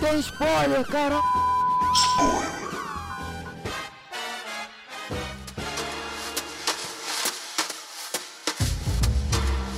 [0.00, 1.20] Tem spoiler, cara!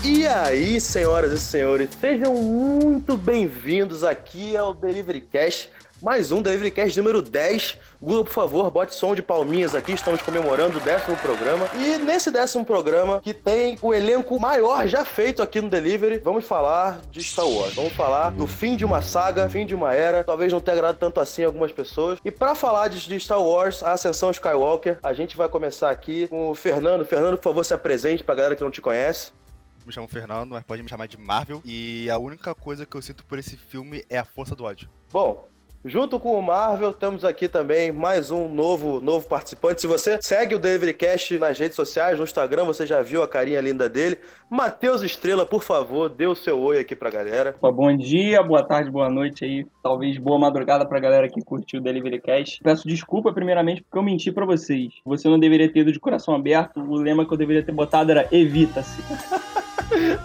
[0.05, 5.69] E aí, senhoras e senhores, sejam muito bem-vindos aqui ao Delivery Cash,
[6.01, 7.77] mais um Delivery Cash número 10.
[8.03, 11.71] Google, por favor, bote som de palminhas aqui, estamos comemorando o décimo programa.
[11.73, 16.45] E nesse décimo programa, que tem o elenco maior já feito aqui no Delivery, vamos
[16.45, 17.75] falar de Star Wars.
[17.75, 20.99] Vamos falar do fim de uma saga, fim de uma era, talvez não tenha agradado
[20.99, 22.19] tanto assim algumas pessoas.
[22.25, 26.27] E para falar de, de Star Wars, a Ascensão Skywalker, a gente vai começar aqui
[26.27, 27.05] com o Fernando.
[27.05, 29.31] Fernando, por favor, se apresente pra galera que não te conhece.
[29.87, 31.61] Me chamo Fernando, mas pode me chamar de Marvel.
[31.65, 34.89] E a única coisa que eu sinto por esse filme é a força do ódio.
[35.13, 35.49] Bom,
[35.85, 39.81] junto com o Marvel, temos aqui também mais um novo, novo participante.
[39.81, 40.97] Se você segue o Delivery
[41.39, 44.19] nas redes sociais, no Instagram, você já viu a carinha linda dele.
[44.49, 47.57] Matheus Estrela, por favor, dê o seu oi aqui pra galera.
[47.61, 49.67] Bom dia, boa tarde, boa noite aí.
[49.83, 52.23] Talvez boa madrugada pra galera que curtiu o Delivery.
[52.63, 54.93] Peço desculpa primeiramente porque eu menti pra vocês.
[55.05, 56.81] Você não deveria ter ido de coração aberto.
[56.81, 59.03] O lema que eu deveria ter botado era evita-se.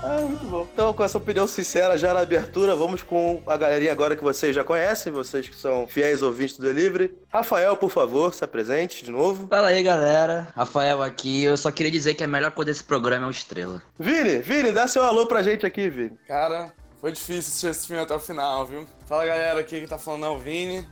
[0.03, 0.67] Ah, muito bom.
[0.73, 4.55] Então, com essa opinião sincera já na abertura, vamos com a galerinha agora que vocês
[4.55, 7.13] já conhecem, vocês que são fiéis ouvintes do Delivery.
[7.29, 9.47] Rafael, por favor, se apresente de novo.
[9.47, 10.47] Fala aí, galera.
[10.55, 11.43] Rafael aqui.
[11.43, 13.81] Eu só queria dizer que a melhor coisa desse programa é o Estrela.
[13.99, 16.17] Vini, Vini, dá seu alô pra gente aqui, Vini.
[16.27, 18.87] Cara, foi difícil assistir esse filme até o final, viu?
[19.05, 20.87] Fala galera, aqui que tá falando é o Vini.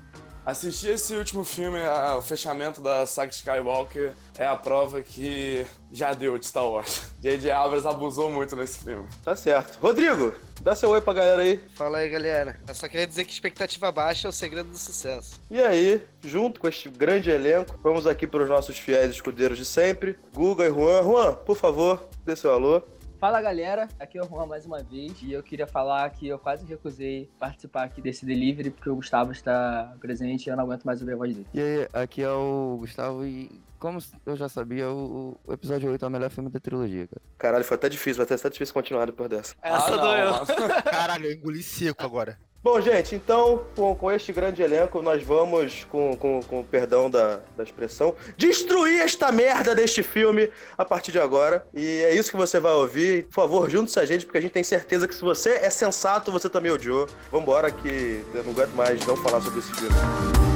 [0.45, 6.13] Assistir esse último filme, a- o fechamento da saga Skywalker, é a prova que já
[6.13, 7.01] deu de Star Wars.
[7.19, 7.49] J.J.
[7.51, 9.07] Alvarez abusou muito nesse filme.
[9.23, 9.79] Tá certo.
[9.79, 11.59] Rodrigo, dá seu oi pra galera aí.
[11.73, 12.59] Fala aí, galera.
[12.67, 15.41] Eu só queria dizer que expectativa baixa é o segredo do sucesso.
[15.49, 19.65] E aí, junto com este grande elenco, vamos aqui para os nossos fiéis escudeiros de
[19.65, 21.01] sempre, Guga e Juan.
[21.01, 22.83] Juan, por favor, dê seu alô.
[23.25, 26.37] Fala galera, aqui é o Juan mais uma vez e eu queria falar que eu
[26.37, 30.83] quase recusei participar aqui desse delivery porque o Gustavo está presente e eu não aguento
[30.83, 31.47] mais ouvir a voz dele.
[31.51, 36.05] E aí, aqui é o Gustavo e, como eu já sabia, o, o episódio 8
[36.05, 37.21] é o melhor filme da trilogia, cara.
[37.39, 39.55] Caralho, foi até difícil, vai até difícil continuar depois dessa.
[39.59, 40.83] Essa ah, doeu.
[40.85, 42.37] Caralho, eu engoli seco agora.
[42.65, 47.39] Bom, gente, então, com, com este grande elenco, nós vamos, com, com, com perdão da,
[47.55, 51.63] da expressão, destruir esta merda deste filme a partir de agora.
[51.71, 53.25] E é isso que você vai ouvir.
[53.25, 56.31] Por favor, junte-se a gente, porque a gente tem certeza que se você é sensato,
[56.31, 57.07] você também odiou.
[57.31, 60.54] Vambora, que eu não aguento mais não falar sobre esse filme.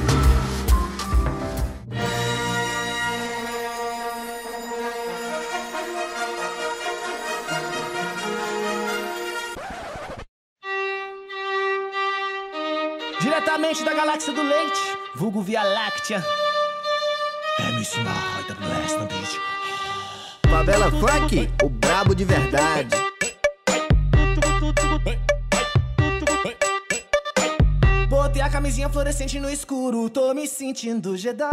[13.60, 14.80] Diretamente da galáxia do leite,
[15.14, 16.24] vulgo Via Láctea.
[17.58, 19.40] MC Marra da Blast no beat.
[20.48, 22.96] Favela Funk, o brabo de verdade.
[28.08, 31.50] Botei a camisinha fluorescente no escuro, tô me sentindo Jedi.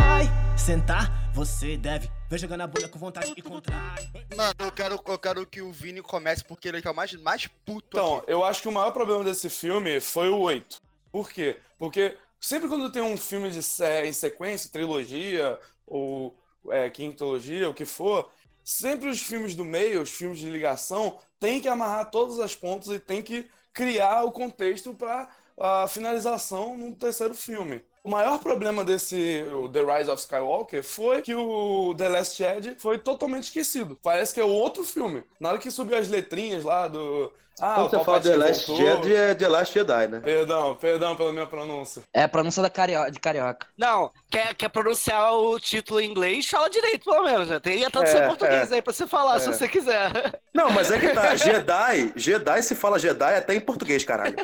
[0.57, 2.09] Sentar, você deve.
[2.29, 4.07] Vem jogando a bunda com vontade e contrai.
[4.33, 7.47] Mano, eu quero, eu quero que o Vini comece porque ele é o mais, mais
[7.65, 8.31] puto Então, aqui.
[8.31, 10.86] eu acho que o maior problema desse filme foi o 8.
[11.17, 11.57] Por quê?
[11.79, 16.37] Porque sempre quando tem um filme de em sequência, trilogia ou
[16.69, 18.29] é, quintologia, o que for,
[18.63, 22.89] sempre os filmes do meio, os filmes de ligação, tem que amarrar todas as pontas
[22.89, 25.27] e tem que criar o contexto para
[25.59, 27.83] a finalização no terceiro filme.
[28.07, 32.73] O maior problema desse o The Rise of Skywalker foi que o The Last Jedi
[32.79, 33.99] foi totalmente esquecido.
[34.01, 35.25] Parece que é outro filme.
[35.37, 37.29] Na hora que subiu as letrinhas lá do.
[37.59, 38.85] Ah, Quando o você fala The Last voltou.
[39.03, 40.19] Jedi, é The Last Jedi, né?
[40.21, 42.03] Perdão, perdão pela minha pronúncia.
[42.13, 43.11] É a pronúncia da cario...
[43.11, 43.67] de carioca.
[43.77, 46.47] Não, quer, quer pronunciar o título em inglês?
[46.47, 47.49] Fala direito, pelo menos.
[47.49, 47.59] né?
[47.59, 48.75] Tem tradução É, em português é.
[48.75, 49.51] aí pra você falar, se É.
[49.53, 50.39] você quiser.
[50.53, 51.33] Não, mas é que tá.
[51.35, 54.37] Jedi, Jedi se fala Jedi até em português, caralho.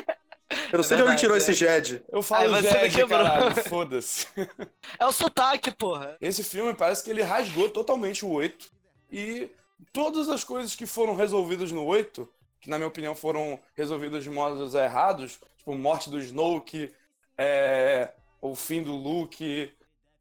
[0.74, 1.38] Eu não sei de onde verdade, tirou é.
[1.38, 2.02] esse Jedi.
[2.10, 3.08] Eu Ai, falo quebrou.
[3.08, 4.26] caralho, foda-se.
[4.98, 6.16] É o sotaque, porra.
[6.20, 8.72] Esse filme parece que ele rasgou totalmente o 8
[9.10, 9.48] e
[9.92, 12.28] todas as coisas que foram resolvidas no 8,
[12.60, 16.92] que na minha opinião foram resolvidas de modos errados, tipo morte do Snoke,
[17.38, 18.10] é,
[18.40, 19.72] o fim do Luke,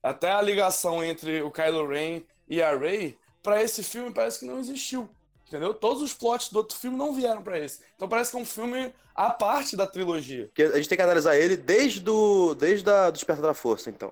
[0.03, 4.45] até a ligação entre o Kylo Ren e a Rey, pra esse filme parece que
[4.45, 5.09] não existiu.
[5.53, 5.71] Entendeu?
[5.71, 7.81] Todos os plots do outro filme não vieram pra esse.
[7.95, 10.47] Então parece que é um filme à parte da trilogia.
[10.47, 14.11] Porque a gente tem que analisar ele desde do, desde a, Despertar da Força, então.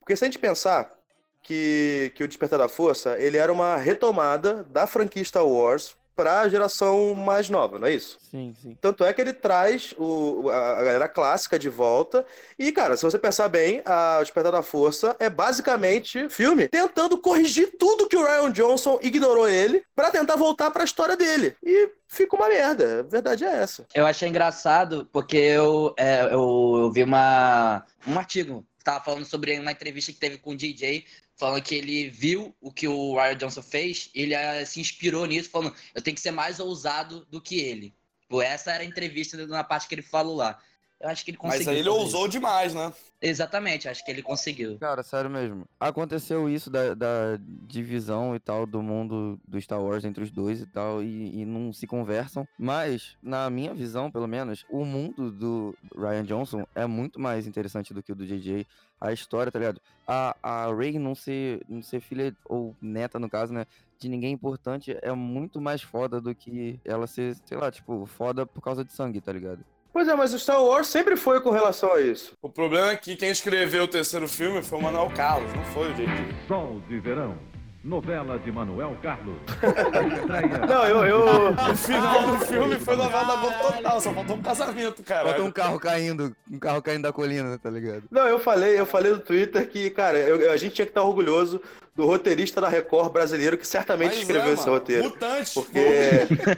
[0.00, 0.92] Porque se a gente pensar
[1.40, 6.48] que, que o Despertar da Força, ele era uma retomada da franquia Star Wars, pra
[6.48, 8.18] geração mais nova, não é isso?
[8.30, 8.76] Sim, sim.
[8.80, 12.24] Tanto é que ele traz o, a a galera clássica de volta.
[12.58, 17.76] E, cara, se você pensar bem, a Despertar da Força é basicamente filme tentando corrigir
[17.78, 21.56] tudo que o Ryan Johnson ignorou ele pra tentar voltar pra história dele.
[21.62, 23.00] E fica uma merda.
[23.00, 23.86] A verdade é essa.
[23.94, 29.24] Eu achei engraçado porque eu, é, eu, eu vi uma, um artigo que tava falando
[29.24, 31.04] sobre uma entrevista que teve com o DJ,
[31.36, 35.26] falando que ele viu o que o Ryan Johnson fez, e ele eh, se inspirou
[35.26, 37.94] nisso, falando, eu tenho que ser mais ousado do que ele.
[38.22, 40.58] Tipo, essa era a entrevista na parte que ele falou lá.
[40.98, 41.66] Eu acho que ele conseguiu.
[41.66, 42.86] Mas aí ele ousou demais, né?
[42.86, 43.06] isso.
[43.20, 44.78] Exatamente, acho que ele conseguiu.
[44.78, 45.66] Cara, sério mesmo.
[45.78, 50.60] Aconteceu isso da, da divisão e tal do mundo do Star Wars entre os dois
[50.60, 52.46] e tal, e, e não se conversam.
[52.58, 57.92] Mas, na minha visão, pelo menos, o mundo do Ryan Johnson é muito mais interessante
[57.92, 58.66] do que o do JJ.
[59.00, 59.80] A história, tá ligado?
[60.06, 63.66] A, a Rey não ser, não ser filha, ou neta, no caso, né?
[63.98, 68.46] De ninguém importante é muito mais foda do que ela ser, sei lá, tipo, foda
[68.46, 69.60] por causa de sangue, tá ligado?
[69.92, 72.34] Pois é, mas o Star Wars sempre foi com relação a isso.
[72.42, 75.90] O problema é que quem escreveu o terceiro filme foi o Manuel Carlos, não foi
[75.90, 76.06] o JJ.
[76.46, 77.38] Sol de Verão,
[77.86, 79.36] novela de Manuel Carlos.
[80.68, 81.04] Não, eu.
[81.04, 81.50] eu...
[81.72, 85.24] O final do filme foi novela da Globo total, só faltou um casamento, cara.
[85.28, 88.04] Bota um carro caindo, um carro caindo da colina, tá ligado?
[88.10, 91.02] Não, eu falei, eu falei no Twitter que, cara, eu- a gente tinha que estar
[91.02, 91.60] orgulhoso
[91.94, 95.04] do roteirista da Record brasileiro que certamente Mas escreveu é, esse roteiro.
[95.04, 95.54] Mutantes.
[95.54, 95.78] Porque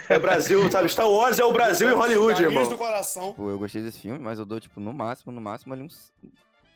[0.09, 0.89] é Brasil, sabe?
[0.89, 2.69] Star Wars é o Brasil e Hollywood, irmão.
[2.69, 3.35] do coração.
[3.35, 6.11] Pô, eu gostei desse filme, mas eu dou, tipo, no máximo, no máximo ali uns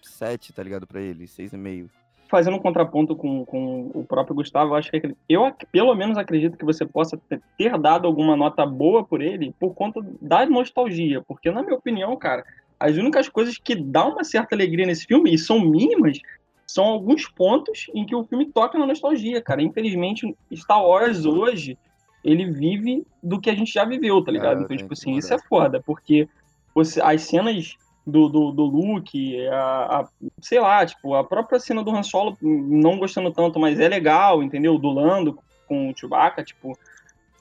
[0.03, 0.87] 7, tá ligado?
[0.87, 1.89] Pra ele, 6,5.
[2.33, 6.57] Fazendo um contraponto com, com o próprio Gustavo, eu acho que eu pelo menos acredito
[6.57, 7.21] que você possa
[7.59, 11.21] ter- dado alguma nota boa por ele por conta da nostalgia.
[11.29, 12.43] Porque, na minha opinião, cara,
[12.81, 16.19] as únicas coisas que dão uma certa alegria nesse filme, e são mínimas,
[16.67, 19.61] são alguns pontos em que o filme toca na nostalgia, cara.
[19.61, 21.77] Infelizmente, Star Wars hoje,
[22.25, 24.61] ele vive do que a gente já viveu, tá ligado?
[24.61, 26.27] eu então, tipo assim, isso é foda, porque
[26.75, 27.77] você, as cenas
[28.07, 30.09] do, do, do Luke, a, a-
[30.41, 34.43] sei lá, tipo, a própria cena do Han Solo, não gostando tanto, mas é legal,
[34.43, 34.79] entendeu?
[34.79, 36.77] Do Lando com o Chewbacca, tipo,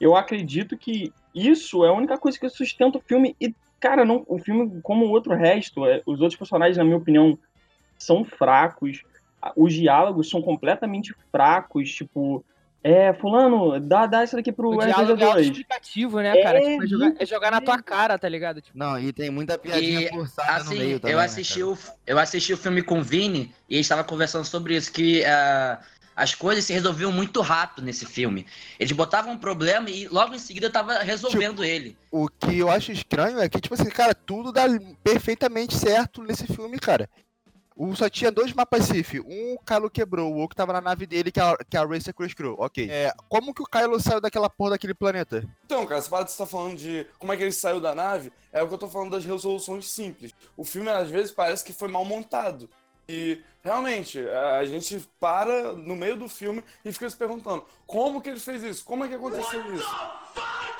[0.00, 4.24] eu acredito que isso é a única coisa que sustenta o filme e, cara, não,
[4.26, 7.38] o filme, como o outro resto, é, os outros personagens, na minha opinião,
[7.98, 9.02] são fracos,
[9.56, 12.44] os diálogos são completamente fracos, tipo,
[12.84, 15.28] é, fulano, dá, dá isso daqui pro O diálogo é RPG2.
[15.28, 16.58] autoexplicativo, né, cara?
[16.58, 18.60] É, Tipo, é, jogar, é jogar na tua cara, tá ligado?
[18.60, 21.60] Tipo, Não, e tem muita piadinha E, forçada no assim, meio também, eu né, assisti
[21.60, 21.66] cara?
[21.72, 24.92] o eu assisti o filme com o Vini e a gente estava conversando sobre isso
[24.92, 25.80] que ah,
[26.16, 28.46] as coisas se resolviam muito rápido nesse filme.
[28.78, 31.96] Eles botavam um problema e logo em seguida tava resolvendo ele.
[32.10, 34.64] O que eu acho estranho é que, tipo assim, cara, tudo dá
[35.02, 37.08] perfeitamente certo nesse filme, cara.
[37.82, 39.18] O, só tinha dois mapas Sif.
[39.18, 42.14] Um o Kylo quebrou, o outro tava na nave dele, que a, que a Racer
[42.14, 42.54] Crew.
[42.56, 42.88] Ok.
[42.88, 45.44] É, como que o Kylo saiu daquela porra daquele planeta?
[45.64, 47.92] Então, cara, essa parada que você tá falando de como é que ele saiu da
[47.92, 50.32] nave, é o que eu tô falando das resoluções simples.
[50.56, 52.70] O filme, às vezes, parece que foi mal montado.
[53.08, 58.30] E, realmente, a gente para no meio do filme e fica se perguntando como que
[58.30, 58.84] ele fez isso?
[58.84, 59.90] Como é que aconteceu isso?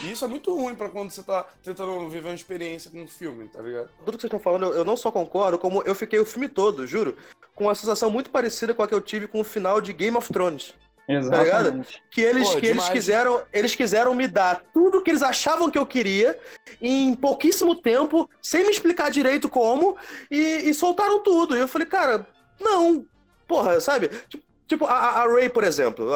[0.02, 3.08] E isso é muito ruim pra quando você tá tentando viver uma experiência com um
[3.08, 3.88] filme, tá ligado?
[4.04, 6.86] Tudo que vocês estão falando, eu- não só concordo, como eu fiquei o filme todo,
[6.86, 7.16] juro,
[7.54, 10.16] com uma sensação muito parecida com a que eu tive com o final de Game
[10.16, 10.74] of Thrones.
[11.06, 11.66] Tá ligado?
[11.66, 12.02] Exatamente.
[12.10, 15.76] Que eles, Pô, que eles quiseram, eles quiseram me dar tudo que eles achavam que
[15.78, 16.38] eu queria
[16.80, 19.96] em pouquíssimo tempo, sem me explicar direito como,
[20.30, 20.38] e,
[20.70, 21.56] e soltaram tudo.
[21.56, 22.26] E eu falei, cara,
[22.60, 23.04] não.
[23.48, 24.08] Porra, sabe?
[24.28, 24.44] Tipo,
[24.74, 26.06] tipo, a, a Ray, por exemplo.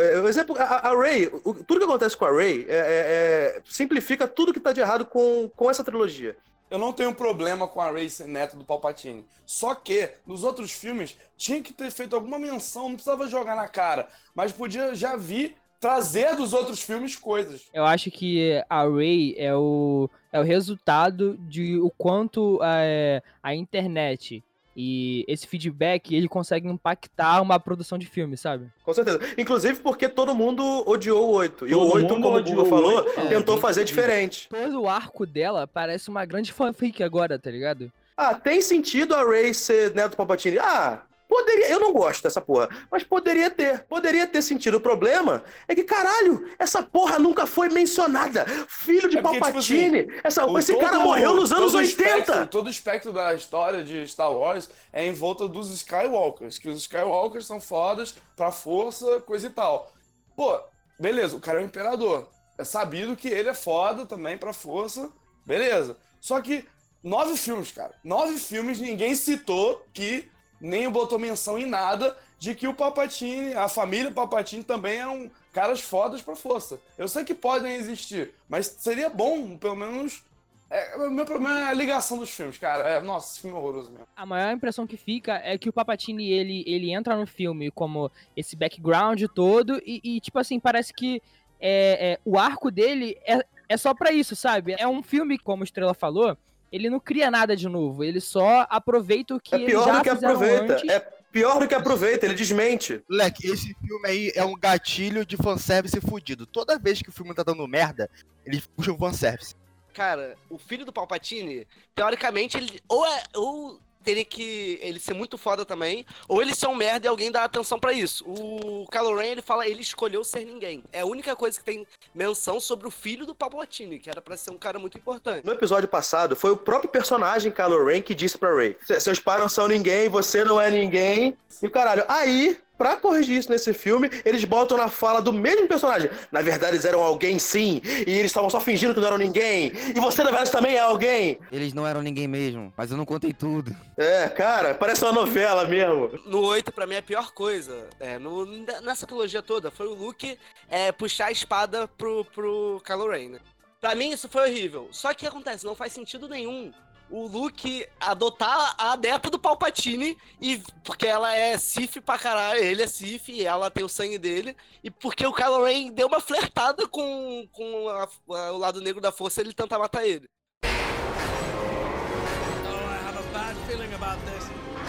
[0.00, 3.56] é, O exemplo, a, a Ray, o- tudo que acontece com a Ray é- é-
[3.58, 6.36] é- simplifica tudo que tá de errado com, com essa trilogia.
[6.70, 9.24] Eu não tenho problema com a Rey ser neta do Palpatine.
[9.44, 13.66] Só que, nos outros filmes, tinha que ter feito alguma menção, não precisava jogar na
[13.66, 14.06] cara.
[14.34, 17.62] Mas podia já vir trazer dos outros filmes coisas.
[17.72, 23.54] eu acho que a Ray é o, é o resultado de o quanto é, a
[23.54, 24.44] internet
[24.82, 28.66] e esse feedback ele consegue impactar uma produção de filme, sabe?
[28.82, 29.20] Com certeza.
[29.36, 31.68] Inclusive porque todo mundo odiou o 8.
[31.68, 34.48] E o Todo 8, mundo como o o falou, 8, é, tentou fazer diferente.
[34.48, 37.92] Todo o arco dela parece uma grande fanfic agora, tá ligado?
[38.16, 40.58] Ah, tem sentido a Ray ser neto do Palpatine?
[40.58, 41.02] Ah,
[41.40, 41.68] poderia.
[41.70, 43.80] Eu não gosto dessa porra, mas poderia ter.
[43.84, 44.76] Poderia ter sentido.
[44.76, 48.44] O problema é que, caralho, essa porra nunca foi mencionada.
[48.68, 50.06] Filho de É porque, tipo Palpatine.
[50.22, 52.02] essa, O esse cara morreu nos anos todo o 80.
[52.12, 56.68] espectro- todo o espectro da história de Star Wars é em volta dos Skywalkers, que
[56.68, 59.92] os Skywalkers são fodas pra força, coisa e tal.
[60.36, 60.58] Pô,
[60.98, 62.28] beleza, o cara é o imperador.
[62.58, 65.08] É sabido que ele é foda também pra força,
[65.46, 65.96] beleza.
[66.20, 66.64] Só que
[67.02, 67.94] nove filmes, cara.
[68.04, 70.28] Nove filmes, ninguém citou que,
[70.60, 75.30] nem botou menção em nada, de que o Palpatine, a família Palpatine também é um
[75.52, 76.80] caras fodas pra força.
[76.96, 80.22] Eu sei que podem existir, mas seria bom, pelo menos.
[80.70, 82.88] É, meu problema é a ligação dos filmes, cara.
[82.88, 84.06] É, nossa, esse filme é horroroso mesmo.
[84.14, 88.10] A maior impressão que fica é que o Papatini, ele, ele entra no filme como
[88.36, 91.20] esse background todo e, e, tipo assim, parece que
[91.60, 94.76] é, é, o arco dele é, é só pra isso, sabe?
[94.78, 96.38] É um filme, como o Estrela falou,
[96.72, 100.02] ele não cria nada de novo, ele só aproveita o que É pior já do
[100.02, 100.74] que aproveita.
[100.74, 100.88] antes.
[100.88, 101.00] É
[101.32, 103.02] pior do que aproveita, ele desmente.
[103.08, 106.46] Moleque, esse filme aí é um gatilho de fanservice fudido.
[106.46, 108.10] Toda vez que o filme tá dando merda,
[108.44, 109.54] ele puxa o fanservice.
[109.92, 113.22] Cara, o filho do Palpatine, teoricamente, ele ou é.
[113.34, 117.30] Ou teria que ele ser muito foda também, ou ele ser um merda e alguém
[117.30, 118.24] dar atenção pra isso.
[118.26, 120.82] O Kylo Ren, ele fala, ele escolheu ser ninguém.
[120.92, 124.36] É a única coisa que tem menção sobre o filho do Palpatine, que era pra
[124.36, 125.44] ser um cara muito importante.
[125.46, 129.18] No episódio passado, foi o próprio personagem Kylo Ren que disse pra Rey: "Se- seus
[129.20, 131.36] pais não são ninguém, você não é ninguém.
[131.62, 135.68] E o caralho, aí, pra corrigir isso nesse filme, eles botam na fala do mesmo
[135.68, 136.10] personagem.
[136.32, 139.70] Na verdade, eles eram alguém sim, e eles estavam só fingindo que não eram ninguém.
[139.94, 141.38] E você, na verdade, também é alguém.
[141.52, 143.76] Eles não eram ninguém mesmo, mas eu não contei tudo.
[143.98, 146.10] É, cara, parece uma novela mesmo.
[146.24, 148.46] No 8, pra mim, a pior coisa, é, no-
[148.80, 153.40] nessa trilogia toda, foi o Luke é, puxar a espada pro, pro Kylo Ren, né?
[153.78, 154.88] Pra mim, isso foi horrível.
[154.90, 155.66] Só que o que acontece?
[155.66, 156.72] Não faz sentido nenhum
[157.10, 162.82] o Luke adotar a adepta do Palpatine, e, porque ela é Sith pra caralho, ele
[162.82, 166.20] é Sith, e ela tem o sangue dele, e porque o Kylo Ren deu uma
[166.20, 168.04] flertada com, com a-
[168.36, 170.26] a- o lado negro da força, ele tenta matar ele.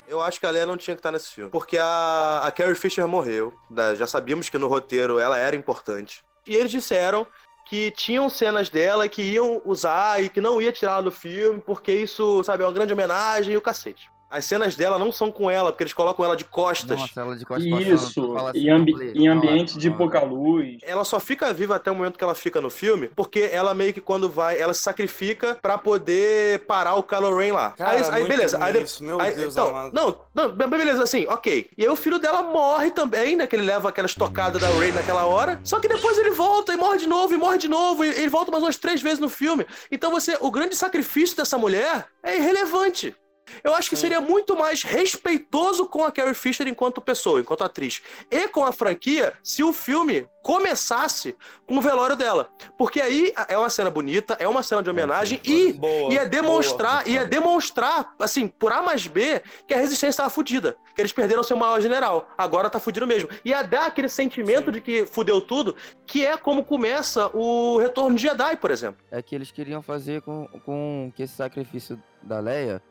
[0.07, 1.49] Eu acho que a Leia não tinha que estar nesse filme.
[1.49, 3.53] Porque a, a Carrie Fisher morreu.
[3.69, 3.95] né?
[3.95, 6.21] Já sabíamos que no roteiro ela era importante.
[6.45, 7.25] E eles disseram
[7.71, 11.89] que tinham cenas dela que iam usar e que não ia tirar do filme, porque
[11.89, 14.11] isso, sabe, é uma grande homenagem e o cacete.
[14.31, 16.99] As cenas dela não são com ela, porque eles colocam ela de costas.
[16.99, 20.77] Nossa, ela de costas Isso, assim, em, ambi- em ambiente de pouca luz.
[20.83, 23.93] Ela só fica viva até o momento que ela fica no filme, porque ela meio
[23.93, 27.71] que quando vai, ela se sacrifica pra poder parar o Kylo Ren lá.
[27.71, 28.57] Cara, aí, aí muito beleza.
[28.63, 29.91] Aí, isso, meu aí- Deus então, amado.
[29.93, 31.69] não, não, be- beleza, assim, ok.
[31.77, 33.45] E aí o filho dela morre também, né?
[33.45, 35.59] Que ele leva aquela estocada da Rey naquela hora.
[35.63, 38.29] Só que depois ele volta e morre de novo, e morre de novo, e ele
[38.29, 39.65] volta mais umas três vezes no filme.
[39.91, 43.15] Então você, o grande sacrifício dessa mulher é irrelevante.
[43.63, 48.01] Eu acho que seria muito mais respeitoso com a Carrie Fisher enquanto pessoa, enquanto atriz,
[48.29, 51.35] e com a franquia, se o filme começasse
[51.67, 52.49] com o velório dela.
[52.77, 57.03] Porque aí é uma cena bonita, é uma cena de homenagem e Boa, ia demonstrar,
[57.03, 57.15] boa.
[57.15, 60.75] ia demonstrar, assim, por A mais B, que a resistência tava fudida.
[60.95, 62.29] Que eles perderam seu maior general.
[62.37, 63.29] Agora tá fudido mesmo.
[63.45, 68.23] Ia dar aquele sentimento de que fudeu tudo, que é como começa o Retorno de
[68.23, 69.01] Jedi, por exemplo.
[69.11, 72.81] É que eles queriam fazer com, com que esse sacrifício da Leia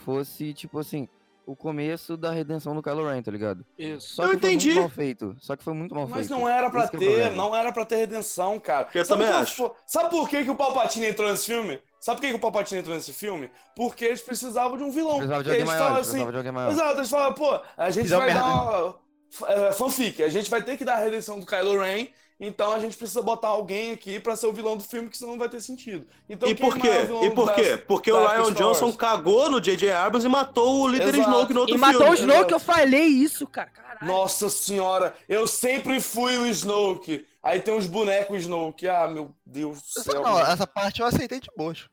[0.00, 1.08] fosse, tipo assim,
[1.46, 3.64] o começo da redenção do Kylo Ren, tá ligado?
[3.78, 4.14] Isso.
[4.14, 4.68] Só Eu que foi entendi.
[4.68, 5.36] muito mal feito.
[5.40, 6.38] Só que foi muito mal Mas feito.
[6.38, 8.88] não era pra Esse é ter, não era pra ter redenção, cara.
[8.94, 9.70] Eu Sabe também acho.
[9.86, 11.80] Sabe por que, que o Palpatine entrou nesse filme?
[12.00, 13.50] Sabe por que, que o Palpatine entrou nesse filme?
[13.76, 15.16] Porque eles precisavam de um vilão.
[15.16, 16.70] Precisava de alguém eles maior, falavam precisava de alguém maior.
[16.72, 18.48] Exato, eles falavam, pô, a gente Fizeram vai merda.
[18.48, 19.00] dar uma
[19.48, 22.08] é, fanfic, a gente vai ter que dar a redenção do Kylo Ren,
[22.40, 25.32] então a gente precisa botar alguém aqui pra ser o vilão do filme, que senão
[25.32, 26.06] não vai ter sentido.
[26.28, 26.88] Então, e por quê?
[26.88, 27.76] é E por quê?
[27.76, 29.92] Porque o Ryan Johnson cagou no J.J.
[29.92, 31.20] Abrams e matou o líder Exato.
[31.30, 31.92] Snoke no outro E filme.
[31.92, 33.68] matou o Snoke, eu falei isso, cara.
[33.68, 34.06] Caralho.
[34.06, 37.26] Nossa senhora, eu sempre fui o Snoke.
[37.42, 38.88] Aí tem uns bonecos Snoke.
[38.88, 40.22] Ah, meu Deus do Essa, céu.
[40.22, 41.88] não, essa parte eu aceitei de boas.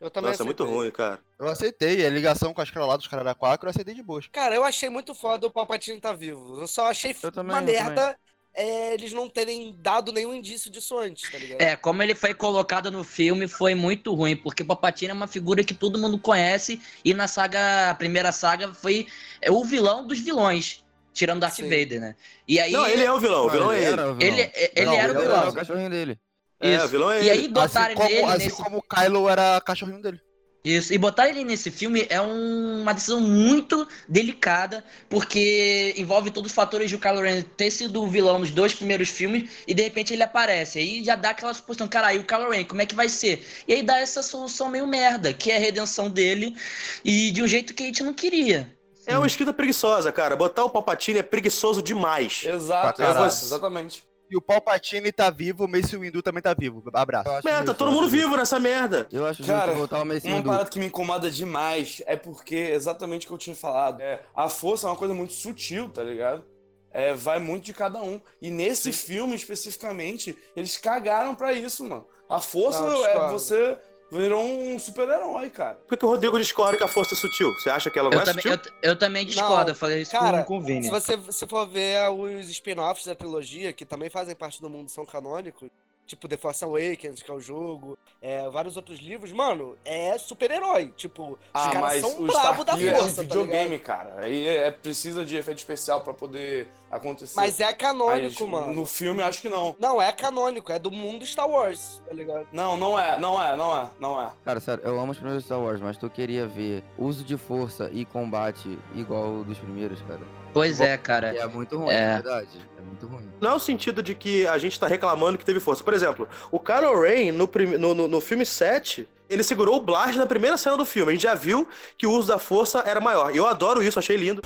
[0.00, 1.20] Eu também Nossa, é muito ruim, cara.
[1.38, 4.02] Eu aceitei, a ligação com as caras lá dos caras da Quaco, eu aceitei de
[4.02, 4.26] boas.
[4.32, 6.60] Cara, eu achei muito foda o Palpatine tá vivo.
[6.60, 8.18] Eu só achei Eu também, uma merda
[8.54, 11.60] é, eles não terem dado nenhum indício disso antes, tá ligado?
[11.60, 15.26] É, como ele foi colocado no filme foi muito ruim, porque o Palpatine é uma
[15.26, 19.06] figura que todo mundo conhece e na saga, a primeira saga foi
[19.40, 21.62] é, o vilão dos vilões, tirando Darth Sim.
[21.64, 22.16] Vader, né?
[22.46, 23.86] E aí Não, ele é o vilão, o vilão é ele.
[23.86, 24.38] era o vilão.
[24.38, 25.40] ele, ele Não, era o ele vilão.
[25.40, 26.18] Era o cachorrinho dele.
[26.60, 26.84] É, Isso.
[26.84, 27.30] o vilão é E ele.
[27.30, 30.20] aí botaram Assim como, nele assim nesse como o Kylo era cachorrinho dele.
[30.64, 36.52] Isso, e botar ele nesse filme é um- uma decisão muito delicada, porque envolve todos
[36.52, 39.74] os fatores de o Kylo Ren ter sido o vilão nos dois primeiros filmes, e
[39.74, 40.78] de repente ele aparece.
[40.78, 43.44] Aí já dá aquela suposição, cara, aí o Kylo Ren, como é que vai ser?
[43.66, 46.56] E aí dá essa solução meio merda, que é a redenção dele,
[47.04, 48.72] e de um jeito que a gente não queria.
[49.04, 50.36] É uma escrita preguiçosa, cara.
[50.36, 52.44] Botar o Palpatine é preguiçoso demais.
[52.44, 54.04] Exato, exatamente.
[54.32, 56.82] E o Palpatine tá vivo, o Mace Windu também tá vivo.
[56.94, 57.28] Abraço.
[57.44, 59.06] Merda, tá todo mundo vivo nessa merda.
[59.12, 60.48] Eu acho Cara, justo voltar o Mace Uma Windu.
[60.48, 64.48] parada que me incomoda demais é porque, exatamente o que eu tinha falado, é, a
[64.48, 66.46] força é uma coisa muito sutil, tá ligado?
[66.90, 68.18] É, vai muito de cada um.
[68.40, 72.06] E nesse filme, especificamente, eles cagaram pra isso, mano.
[72.26, 73.32] A força Não, é discordo.
[73.34, 73.78] você
[74.12, 75.74] virou um super-herói, cara.
[75.74, 77.52] Por que, que o Rodrigo discorda que a força é sutil?
[77.54, 78.72] Você acha que ela não Eu é também, sutil?
[78.82, 80.84] eu, eu também discordo, Não, eu falei isso cara, com, com o Vini.
[80.84, 84.90] Se você se for ver os spin-offs da trilogia, que também fazem parte do mundo,
[84.90, 85.70] são canônicos,
[86.12, 90.92] tipo The Force Awakens, que é o jogo, é, vários outros livros, mano, é super-herói.
[90.96, 93.68] Tipo, os Ah, caras mas são o bravos da Starkiller é um força, tá videogame,
[93.70, 93.82] ligado?
[93.82, 94.14] cara.
[94.20, 97.34] Aí é, é- precisa de efeito especial pra poder acontecer.
[97.36, 98.72] Mas é canônico, Aí, mano.
[98.74, 99.74] No filme, acho que não.
[99.78, 102.46] Não, é canônico, é do mundo Star Wars, tá ligado?
[102.52, 104.30] Não, não é, não é, não é, não é.
[104.44, 107.88] Cara, sério, eu amo os primeiros Star Wars, mas tu queria ver uso de força
[107.92, 110.20] e combate igual o dos primeiros, cara.
[110.52, 111.28] Pois é, cara.
[111.36, 111.94] É muito ruim, É.
[112.02, 112.48] é verdade.
[112.78, 113.28] É muito ruim.
[113.40, 115.82] Não é o sentido de que a gente tá reclamando que teve força.
[115.82, 119.80] Por exemplo, o Kylo Ren, no, prim- no, no, no filme 7, ele segurou o
[119.80, 121.10] blast na primeira cena do filme.
[121.10, 121.66] A gente já viu
[121.96, 123.34] que o uso da força era maior.
[123.34, 124.42] E eu adoro isso, achei lindo.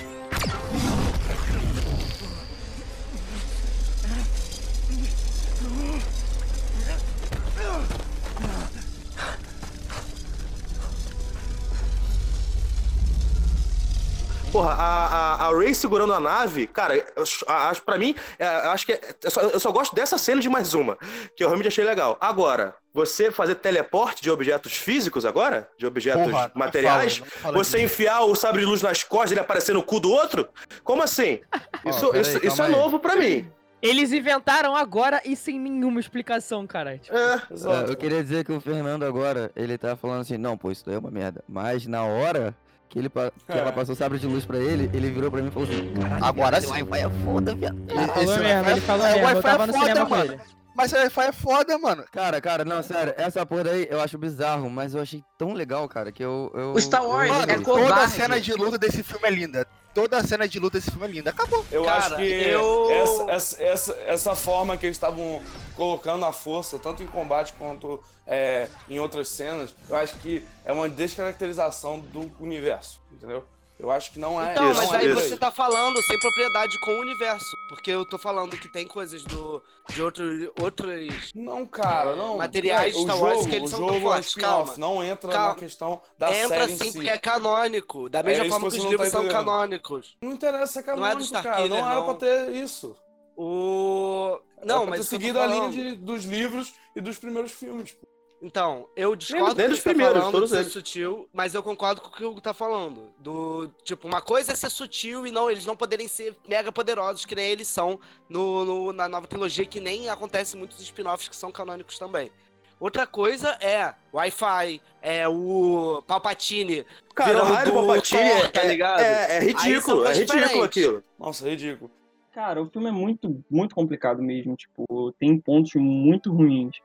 [14.57, 18.71] Porra, a, a, a Ray segurando a nave, cara, eu acho- pra mim, é, eu
[18.71, 20.97] acho que é- eu só, eu só gosto dessa cena de mais uma,
[21.37, 22.17] que eu realmente achei legal.
[22.21, 25.69] Agora, você fazer teleporte de objetos físicos agora?
[25.79, 27.19] De objetos Porra, não me materiais?
[27.19, 27.85] fala, não me fala você disso.
[27.95, 30.49] enfiar o sabre de luz nas costas e ele aparecer no cu do outro?
[30.83, 31.41] Como assim?
[31.85, 32.73] Isso, peraí, isso, isso é aí.
[32.73, 33.47] novo pra mim.
[33.83, 36.97] Eles inventaram agora e sem nenhuma explicação, cara.
[36.97, 40.57] Tipo, É, É, eu queria dizer que o Fernando agora, ele tá falando assim, não,
[40.57, 41.45] pô, isso daí é uma merda.
[41.47, 42.57] Mas na hora
[42.89, 43.19] que, ele, que
[43.53, 45.93] ela passou o sabre de luz pra ele, ele virou pra mim e falou assim,
[45.95, 46.67] caralho, Agora sim.
[46.67, 47.77] esse Wi-Fi é foda, viado.
[47.89, 50.41] ele falou mesmo, Wi-Fi ele falou é- Eu tava é no cinema com ele.
[50.77, 52.05] Mas esse Wi-Fi é foda, mano.
[52.13, 55.89] Cara, cara, não, sério, essa porra aí eu acho bizarro, mas eu achei tão legal,
[55.89, 56.51] cara, que eu...
[56.55, 57.55] eu O Star eu Wars gostei.
[57.55, 58.13] é Toda a covarde.
[58.13, 59.67] cena de luta desse filme é linda.
[59.95, 61.31] Toda a cena de luta desse filme é linda.
[61.31, 61.65] Acabou.
[61.73, 65.43] Eu Cara, acho que eu- essa, essa, essa, essa forma que eles estavam
[65.75, 70.73] colocando a força, tanto em combate quanto é, em outras cenas, eu acho que é
[70.73, 73.45] uma descaracterização do universo, entendeu?
[73.79, 74.53] Eu acho que não é.
[74.53, 75.21] Então, Isso, mas é aí isso.
[75.21, 77.45] você tá falando sem propriedade com o universo.
[77.69, 80.25] Porque eu tô falando que tem coisas do, de outro,
[80.63, 81.33] outros.
[81.35, 82.39] Não, cara, não.
[82.39, 84.75] Materiais de o Star Wars jogo, que eles são tão é fortes, calma.
[84.79, 85.49] não entra Calma.
[85.51, 86.93] na questão da Entra série em sim si.
[86.95, 88.09] porque é canônico.
[88.09, 90.17] Da É mesma isso forma que que os não livros tá são canônicos.
[90.23, 91.25] Não interessa, cara, Não é do cara.
[91.25, 92.05] Starkiller, Não era não.
[92.07, 92.97] pra ter isso.
[93.37, 94.41] O.
[94.65, 97.93] Não, mas seguido a linha de- dos livros e dos primeiros filmes.
[97.93, 98.07] pô.
[98.43, 100.71] Então, eu discordo do dos tá primeiros, falando todos eles.
[100.73, 103.11] sutil, mas eu concordo com o que o Hugo tá falando.
[103.19, 107.25] Do, tipo, uma coisa é ser sutil e não, eles não poderem ser mega poderosos,
[107.25, 111.35] que nem eles são no, no- na nova trilogia, que nem acontece muitos spin-offs que
[111.37, 112.31] são canônicos também.
[112.79, 116.85] Outra coisa é Wi-Fi, é o Palpatine.
[117.15, 119.01] Cara, o do Palpatine Thor, tá é- ligado?
[119.01, 120.63] é, é ridículo, é ridículo diferentes.
[120.67, 121.03] aquilo.
[121.19, 121.91] Nossa, ridículo.
[122.35, 124.55] Cara, o filme é muito, muito complicado mesmo.
[124.57, 126.77] Tipo, tem pontos muito ruins.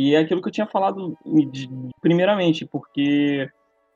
[0.00, 1.14] E é aquilo que eu tinha falado
[1.52, 1.68] de-
[2.00, 3.46] primeiramente, porque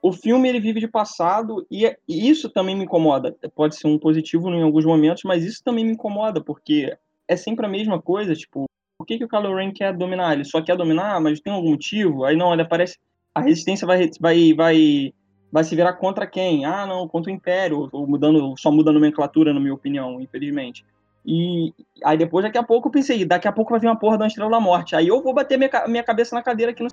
[0.03, 3.35] o filme ele vive de passado e, é- e isso também me incomoda.
[3.55, 6.95] Pode ser um positivo em alguns momentos, mas isso também me incomoda, porque
[7.27, 8.67] é sempre a mesma coisa, tipo,
[8.99, 10.35] por que, que o Kylo Ren quer dominar?
[10.35, 12.25] Ele só quer dominar, mas tem algum motivo?
[12.25, 12.99] Aí não, ele aparece.
[13.35, 15.13] A resistência vai, vai, vai,
[15.51, 16.67] vai se virar contra quem?
[16.67, 17.89] Ah, não, contra o Império.
[17.91, 20.85] Ou mudando, só muda a nomenclatura, na minha opinião, infelizmente.
[21.25, 21.73] E
[22.05, 24.27] aí depois, daqui a pouco, eu pensei, daqui a pouco vai vir uma porra da
[24.27, 24.95] Estrela da Morte.
[24.95, 26.91] Aí eu vou bater minha, minha cabeça na cadeira aqui no.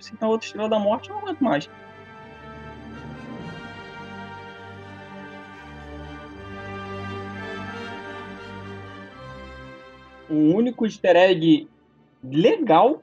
[0.00, 1.70] Se tem outra Estrela da Morte, eu não aguento mais.
[10.28, 11.68] O único easter egg
[12.22, 13.02] legal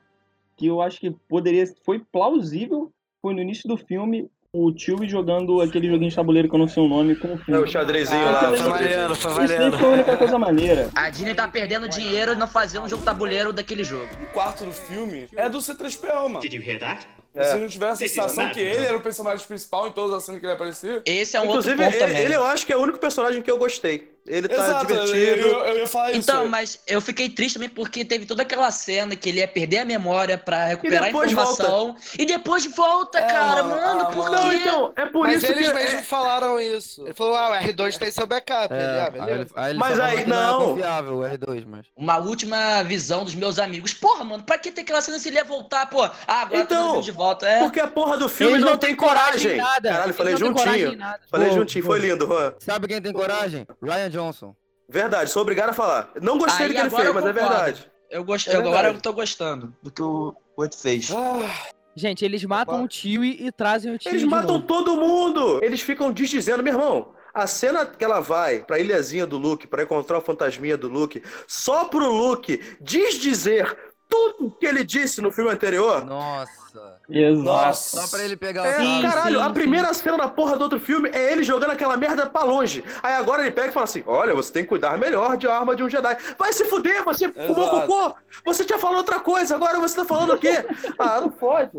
[0.56, 5.60] que eu acho que poderia foi plausível foi no início do filme o Chewie jogando
[5.62, 8.26] aquele joguinho de tabuleiro que eu não sei o nome com o É o xadrezinho
[8.28, 8.58] Ah, lá.
[8.58, 10.90] foi maneiro, foi Isso foi a única coisa maneira.
[10.96, 14.08] A Disney tá perdendo dinheiro não fazendo um jogo tabuleiro daquele jogo.
[14.24, 16.40] O quarto do filme é do C3PO, mano.
[16.40, 17.06] Did you hear that?
[17.34, 17.44] É.
[17.52, 20.40] Se não tivesse a sensação que ele era o personagem principal em todas as cenas
[20.40, 21.02] que ele aparecia.
[21.06, 22.22] Esse é um Inclusive, outro ponto ele, também.
[22.24, 24.15] ele eu acho que é o único personagem que eu gostei.
[24.28, 25.48] Ele tá Exato, eu, divertido.
[25.48, 26.20] eu, eu ia falar isso.
[26.22, 29.80] Então, mas eu fiquei triste também porque teve toda aquela cena que ele ia perder
[29.80, 31.96] a memória pra recuperar a informação.
[32.18, 33.64] E depois volta, É, cara.
[33.64, 34.36] mano, ah, por mano.
[34.36, 34.56] Não, quê?
[34.56, 35.74] então, é por Mas isso eles que.
[35.76, 37.04] mesmos é- falaram isso.
[37.06, 38.74] Ele falou, ah, o R2 tem seu backup.
[38.74, 39.42] É, ele, ah, aí beleza.
[39.42, 40.36] ele, aí ele Mas aí, não.
[40.60, 40.62] não.
[40.64, 41.86] é confiável o R2, mas...
[41.96, 43.94] Uma última visão dos meus amigos.
[43.94, 46.02] Porra, mano, pra que ter aquela cena se ele ia voltar, pô?
[46.04, 47.48] Ah, agora Então, então, de volta.
[47.48, 47.60] É.
[47.60, 49.52] Porque a porra do filme Eles não, não tem coragem coragem.
[49.54, 49.90] em nada.
[49.90, 50.98] Caralho, Eles falei não juntinho.
[51.30, 51.92] Falei Pô, juntinho, pô.
[51.92, 52.54] foi lindo, Juan.
[52.60, 53.68] Sabe quem tem coragem?
[53.84, 54.56] Ryan Johnson.
[54.88, 56.12] Verdade, sou obrigado a falar.
[56.22, 57.92] Não gostei Aí do que ele agora fez, eu mas é verdade.
[58.10, 58.96] Eu gostei, É agora verdade.
[58.98, 61.12] eu tô gostando do que o outro fez.
[61.12, 64.68] Ah, Gente, eles matam o Chewie e trazem o Chewie Eles de matam novo.
[64.68, 65.64] todo mundo!
[65.64, 67.14] Eles ficam desdizendo, meu irmão.
[67.34, 71.22] A cena que ela vai pra ilhazinha do Luke, pra encontrar o fantasminha do Luke,
[71.48, 73.78] só pro Luke desdizer
[74.10, 76.06] tudo que ele disse no filme anterior.
[76.06, 76.52] Nossa.
[76.76, 76.96] Só.
[77.10, 77.78] Exato.
[77.78, 79.02] Só pra ele pegar o É, sabre.
[79.02, 79.54] caralho, sim, a sim.
[79.54, 82.84] primeira cena da porra do outro filme é ele jogando aquela merda pra longe.
[83.02, 85.76] Aí agora ele pega e fala assim: Olha, você tem que cuidar melhor de arma
[85.76, 86.18] de um Jedi.
[86.38, 87.88] Vai se fuder, você fumou Exato.
[87.88, 88.16] cocô!
[88.46, 90.66] Você tinha falado outra coisa, agora você tá falando o quê?
[91.00, 91.72] Ah, não pode.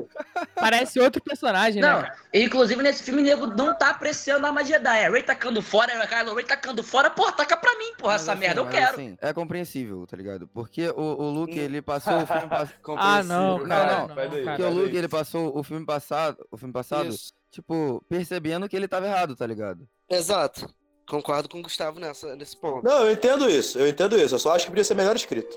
[0.55, 1.89] Parece outro personagem, né?
[1.91, 4.99] Não, inclusive nesse filme o nego não tá apreciando a arma Jedi.
[4.99, 7.11] É Ray tacando fora, é Kylo Ray tacando fora.
[7.11, 8.91] Porra, taca pra mim, porra, Mas essa assim, merda eu quero.
[8.93, 10.47] assim, é compreensível, tá ligado?
[10.49, 12.71] Porque o, o Luke, ele passou o filme passado.
[12.97, 14.57] Ah, não, cara, não, não, vai daí, cara.
[14.87, 17.33] Luke, ele passou o filme passado, o filme passado, Isso.
[17.51, 19.89] tipo, percebendo que ele tava errado, tá ligado?
[20.09, 20.69] Exato.
[21.09, 22.85] Concordo com o Gustavo nessa, nesse ponto.
[22.85, 24.35] Não, eu entendo isso, eu entendo isso.
[24.35, 25.57] Eu só acho que podia ser melhor escrito.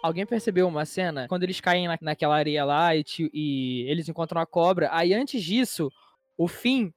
[0.00, 1.26] Alguém percebeu uma cena?
[1.28, 3.04] Quando eles caem na, naquela areia lá e,
[3.34, 4.88] e eles encontram a cobra.
[4.92, 5.90] Aí antes disso,
[6.36, 6.90] o Finn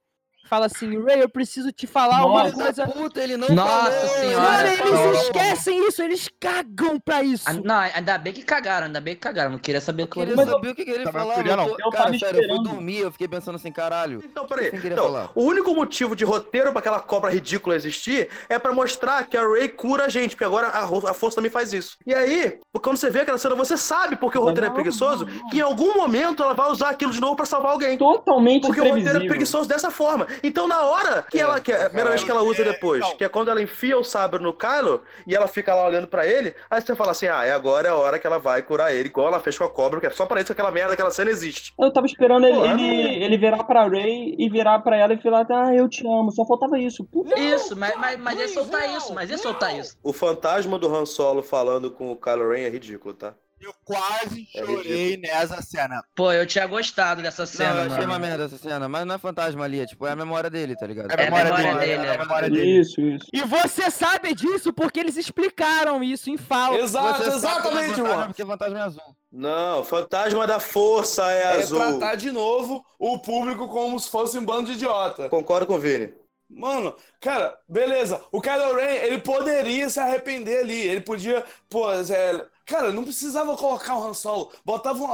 [0.48, 2.86] fala assim: Ray, eu preciso te falar uma Nossa, coisa.
[2.88, 5.14] Puta, ele não Nossa falou, senhora, Mano, ele eles falou.
[5.14, 7.44] esquecem isso, eles cagam pra isso.
[7.48, 9.50] Ah, Não, ainda bem que cagaram, ainda bem que cagaram.
[9.50, 11.34] Não queria saber o Eu que queria eu saber o que, que ele não falava.
[11.34, 11.66] queria, não.
[11.68, 14.22] Eu tô- Eu Cara, sério, eu dormir, eu fiquei pensando assim, caralho.
[14.24, 14.70] Então, peraí.
[14.70, 15.30] Quem queria Não, falar?
[15.34, 19.46] o único motivo de roteiro pra aquela cobra ridícula existir é pra mostrar que a
[19.46, 21.96] Ray cura a gente, porque agora a, a força também faz isso.
[22.06, 25.26] E aí, quando você vê aquela cena, você sabe porque o roteiro é Não, preguiçoso,
[25.26, 25.48] não, não.
[25.48, 27.96] que em algum momento ela vai usar aquilo de novo pra salvar alguém.
[27.98, 30.26] Totalmente Porque o roteiro é preguiçoso dessa forma.
[30.42, 31.60] Então, na hora que ela.
[31.60, 33.16] Que é a primeira vez que ela usa É, depois, então.
[33.16, 36.26] que é quando ela enfia o sabre no Kylo e ela fica lá olhando pra
[36.26, 38.94] ele, aí você fala assim: ah, é agora é a hora que ela vai curar
[38.94, 40.94] ele, igual ela fez com a cobra, que é só pra isso que aquela merda,
[40.94, 41.72] aquela cena existe.
[41.78, 42.80] Eu tava esperando ele, ele, não-
[43.24, 46.30] ele virar pra Ray e virar pra ela e falar, ah, eu te amo.
[46.32, 47.04] Só faltava isso.
[47.04, 49.96] Puta, Isso, mas, mas, mas ia soltar isso, mas ia soltar isso.
[50.02, 53.34] O fantasma do Han Solo falando com o Kylo Ren é ridículo, tá?
[53.62, 56.02] Eu quase É chorei nessa cena.
[56.16, 58.26] Pô, eu tinha gostado dessa Não, cena, eu achei uma mano.
[58.26, 60.84] merda essa cena, mas não é fantasma ali, é tipo, é a memória dele, tá
[60.84, 61.10] ligado?
[61.12, 62.18] É a memória, memória dele, dele, é a é.
[62.18, 62.80] memória dele.
[62.80, 63.26] Isso, isso.
[63.32, 66.76] E você sabe disso porque eles explicaram isso em fala.
[66.76, 68.26] Exato, Você é exatamente, fantasma mano.
[68.26, 69.16] Porque fantasma é azul.
[69.30, 71.78] Não, fantasma da força é, É azul.
[71.78, 75.28] tratar de novo o público como se fosse um bando de idiota.
[75.28, 76.12] Concordo com o Vini.
[76.54, 78.20] Mano, cara, beleza.
[78.30, 80.80] O Kylo Ren, ele poderia se arrepender ali.
[80.80, 84.50] Ele podia, pô, é, cara, não precisava colocar o Han Solo.
[84.64, 85.08] Botavam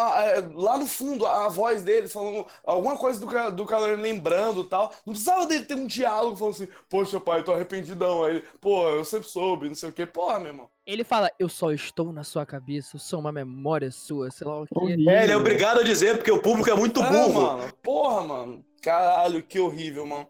[0.54, 4.62] lá no fundo a, a voz dele falando alguma coisa do, do Kylo Ren lembrando
[4.62, 4.92] e tal.
[5.04, 8.24] Não precisava dele ter um diálogo falando assim, poxa, pai, tô arrependidão.
[8.24, 10.06] Aí ele, pô, eu sempre soube, não sei o quê.
[10.06, 10.68] Porra, meu irmão.
[10.86, 14.62] Ele fala: Eu só estou na sua cabeça, eu sou uma memória sua, sei lá
[14.62, 14.66] o.
[14.74, 15.10] Horrível.
[15.10, 17.42] É, ele é obrigado a dizer, porque o público é muito É, burro.
[17.42, 17.72] mano.
[17.82, 18.64] Porra, mano.
[18.80, 20.26] Caralho, que horrível, mano.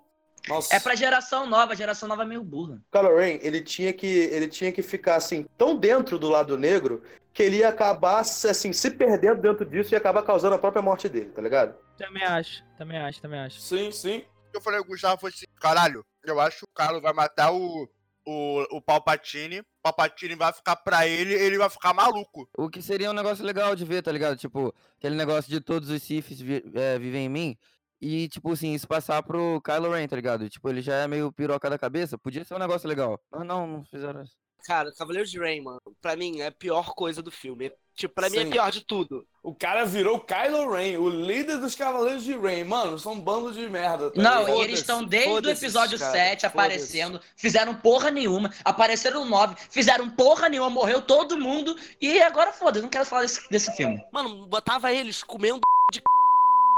[0.49, 0.75] Nossa.
[0.75, 2.81] É pra geração nova, a geração nova é meio burra.
[2.91, 7.03] Kylo Ren, ele tinha que ele tinha que ficar assim tão dentro do lado negro
[7.33, 10.83] que ele ia acabar assim se perdendo dentro disso e ia acabar causando a própria
[10.83, 11.77] morte dele, tá ligado?
[11.97, 13.61] Também acho, também acho, também acho.
[13.61, 14.25] Sim, sim.
[14.53, 17.89] Eu falei, o Gustavo foi assim, caralho, eu acho que o Carlos vai matar o,
[18.27, 22.49] o, o Palpatine, o Palpatine vai ficar pra ele, ele vai ficar maluco.
[22.57, 24.37] O que seria um negócio legal de ver, tá ligado?
[24.37, 27.57] Tipo, aquele negócio de todos os Siths vi- é, vivem em mim.
[28.01, 30.49] E, tipo assim, isso passar pro Kylo Ren, tá ligado?
[30.49, 32.17] Tipo, ele já é meio piroca da cabeça.
[32.17, 33.21] Podia ser um negócio legal.
[33.31, 34.37] Mas não, não fizeram isso.
[34.65, 37.73] Cara, Cavaleiros de Rain, mano, pra mim é a pior coisa do filme.
[37.95, 38.51] Tipo, pra mim é Sim.
[38.51, 39.27] pior de tudo.
[39.43, 42.65] O cara virou Kylo Ren, o líder dos Cavaleiros de Rain.
[42.65, 44.11] Mano, são um bando de merda.
[44.11, 46.47] tá Não, e eles estão desde o episódio cara, 7 foda-se.
[46.47, 52.53] aparecendo, fizeram porra nenhuma, apareceram no 9, fizeram porra nenhuma, morreu todo mundo, e agora
[52.53, 54.01] foda-se, não quero falar desse, desse filme.
[54.13, 55.61] Mano, botava eles comendo
[55.93, 56.18] de na,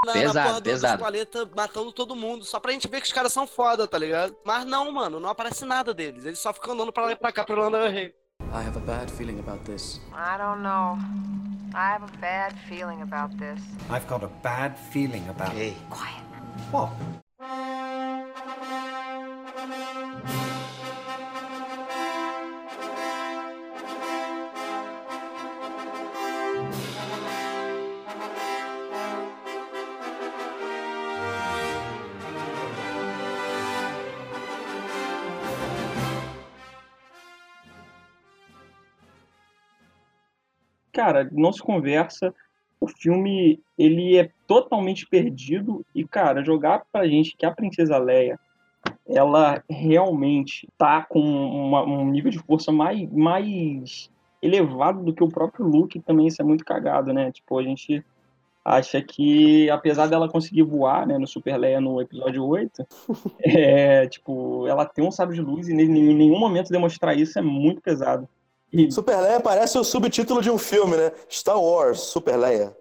[0.06, 1.50] na Pesado, porra do, dos pesado.
[1.56, 4.34] matando todo mundo, só pra gente ver que os caras são foda, tá ligado?
[4.44, 6.24] Mas não, mano, não aparece nada deles.
[6.24, 8.14] Eles só ficam andando pra lá e pra cá pra Landa Rei.
[8.52, 10.00] I have a bad feeling about this.
[10.12, 10.96] I don't know.
[11.74, 13.60] I have a bad feeling about this.
[13.90, 15.76] I've got a bad feeling about Ei.
[15.90, 16.24] Quiet.
[16.72, 16.90] What?
[41.00, 42.34] Cara, não se conversa.
[42.78, 45.82] O filme, ele é totalmente perdido.
[45.94, 48.38] E, cara, jogar pra gente que a Princesa Leia,
[49.08, 54.10] ela realmente tá com uma- um nível de força mais, mais
[54.42, 57.32] elevado do que o próprio Luke, também isso é muito cagado, né?
[57.32, 58.04] Tipo, a gente
[58.62, 62.86] acha que, apesar dela conseguir voar, né, no Super Leia no episódio 8,
[63.42, 67.42] é, tipo, ela tem um sábio de luz e em nenhum momento demonstrar isso é
[67.42, 68.28] muito pesado.
[68.72, 71.10] E Super Leia parece o subtítulo de um filme, né?
[71.30, 72.76] Star Wars, Super Leia.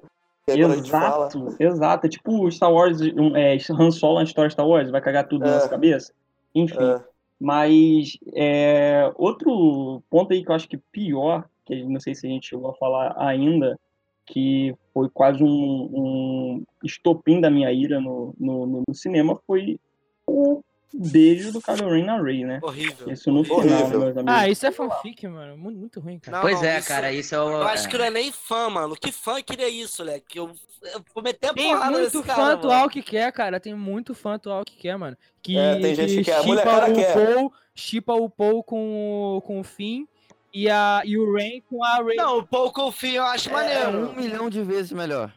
[0.45, 1.28] Que aí quando a gente fala.
[1.28, 2.06] Exato, exato.
[2.06, 5.41] É tipo Star Wars, um, é, Han Solo, a história Star Wars, vai cagar tudo
[5.45, 5.54] na É.
[5.56, 6.13] nossa cabeça.
[6.54, 6.78] Enfim.
[6.84, 7.02] É.
[7.39, 12.30] Mas é, outro ponto aí que eu acho que pior, que não sei se a
[12.30, 13.80] gente chegou a falar ainda,
[14.25, 19.80] que foi quase um, um estopim da minha ira no, no, no- no cinema, foi
[20.28, 20.62] o
[20.93, 22.60] beijo do Kylo Ren na Rey, né?
[22.62, 23.12] Horrível.
[23.12, 23.99] Isso no final, Horrível.
[23.99, 24.25] meus amigos.
[24.34, 25.58] Ah, isso é fanfic, mano.
[25.58, 26.38] Muito, muito ruim, cara.
[26.38, 27.49] Não, Pois não, é, isso- cara, isso é o.
[27.52, 27.89] Eu acho é.
[27.89, 28.95] que não é nem fã, mano.
[28.95, 30.19] Que fã queria isso, né?
[30.19, 30.52] Que eu,
[30.93, 32.89] eu vou meter a Tem porrada muito nesse fã cara, atual mano.
[32.89, 33.60] que quer, cara.
[33.60, 35.15] Tem muito fã atual que quer, mano.
[35.41, 36.34] Que, É, tem gente que quer.
[36.34, 37.13] A shippa molecada o quer.
[37.13, 40.06] Paul, chipa o Paul com, o- com o Finn
[40.54, 42.15] e, a, e o Rain com a Ray.
[42.15, 44.10] Não, o Paul com o Finn eu acho É maneiro.
[44.10, 45.32] um milhão de vezes melhor.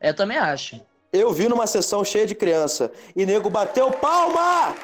[0.00, 0.80] Eu também acho.
[1.16, 4.74] Eu vi numa sessão cheia de criança e nego bateu palma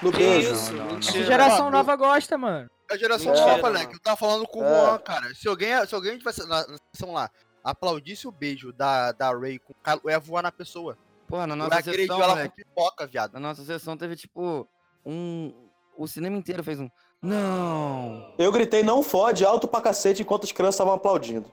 [0.00, 0.54] no Que beijo.
[0.54, 0.86] isso, não, não.
[0.98, 1.24] Essa mentira.
[1.26, 2.70] geração nova gosta, mano.
[2.90, 3.74] A geração Mentira, nova, mano.
[3.74, 3.94] moleque.
[3.94, 4.68] Eu tava falando com o É.
[4.68, 5.34] Juan, cara.
[5.34, 7.30] Se alguém, se alguém tivesse na, na sessão lá,
[7.62, 10.96] aplaudisse o beijo da, da Ray com o Kylo, eu ia voar na pessoa.
[11.28, 13.32] Porra, na nossa sessão, ela com moleque, pipoca, viado.
[13.34, 14.66] na nossa sessão teve, tipo,
[15.04, 15.52] um...
[15.96, 16.88] O cinema inteiro fez um...
[17.24, 18.26] Não!
[18.36, 21.46] Eu gritei não fode alto pra cacete enquanto as crianças estavam aplaudindo.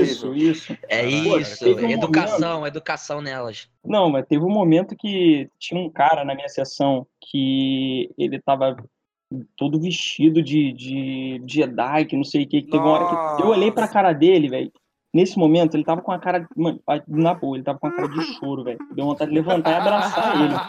[0.00, 0.76] Isso, isso.
[0.88, 1.64] É Pô, isso.
[1.66, 3.68] um Educação, educação nelas.
[3.84, 8.74] Não, mas teve um momento que tinha um cara na minha sessão que ele tava
[9.56, 12.62] todo vestido de, de, de Jedi, que não sei o que.
[12.62, 14.72] que Teve uma hora que eu olhei pra cara dele, velho.
[15.16, 16.46] Nesse momento, ele tava com a cara.
[16.54, 18.78] Mano, na boa, ele tava com a cara de choro, velho.
[18.94, 20.54] Deu vontade de levantar e abraçar ele.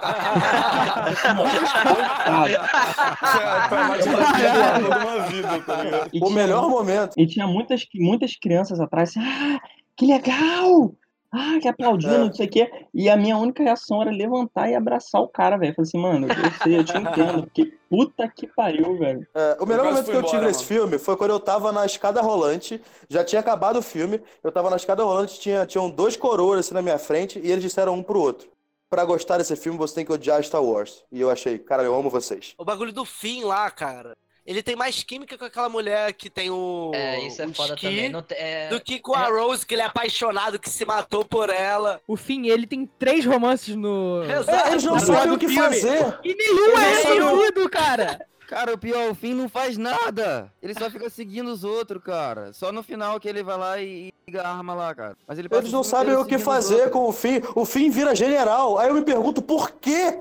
[5.67, 7.13] Tá O melhor momento.
[7.17, 9.59] E tinha muitas, muitas crianças atrás, assim, ah,
[9.97, 10.95] que legal!
[11.39, 12.17] Ah, que aplaudindo, É.
[12.17, 12.71] não sei o quê.
[12.93, 15.75] E a minha única reação era levantar e abraçar o cara, velho.
[15.75, 17.43] Falei assim, mano, eu sei, eu te entendo.
[17.43, 19.25] Porque puta que pariu, velho.
[19.35, 21.85] É, o melhor momento que eu tive embora, nesse filme foi quando eu tava na
[21.85, 26.17] escada rolante, já tinha acabado o filme, eu tava na escada rolante, tinha, tinham dois
[26.17, 28.49] coroas assim na minha frente, e eles disseram um pro outro.
[28.89, 31.03] Pra gostar desse filme, você tem que odiar Star Wars.
[31.11, 32.53] E eu achei, cara, eu amo vocês.
[32.57, 34.15] O bagulho do Finn lá, cara.
[34.47, 36.91] Ele tem mais química com aquela mulher que tem o.
[36.95, 38.07] É, isso é o foda também.
[38.09, 41.25] Não te- é- Do que com a Rose, que ele é apaixonado, que se matou
[41.25, 41.99] por ela.
[42.07, 44.23] O Finn, ele tem três romances no.
[44.23, 44.67] Exato.
[44.69, 45.61] É, eles não no sabem o que filme.
[45.67, 46.19] fazer.
[46.23, 48.25] E nenhum é Ele não- resolvido, cara.
[48.47, 50.49] Cara, o pior, o Finn não faz nada.
[50.63, 52.53] Ele só fica seguindo os outros, cara.
[52.53, 55.17] Só no final que ele vai lá e liga a arma lá, cara.
[55.27, 57.41] Mas ele Eles não sabem o que fazer com o Finn.
[57.53, 58.77] O Finn vira general.
[58.77, 60.17] Aí eu me pergunto, por quê?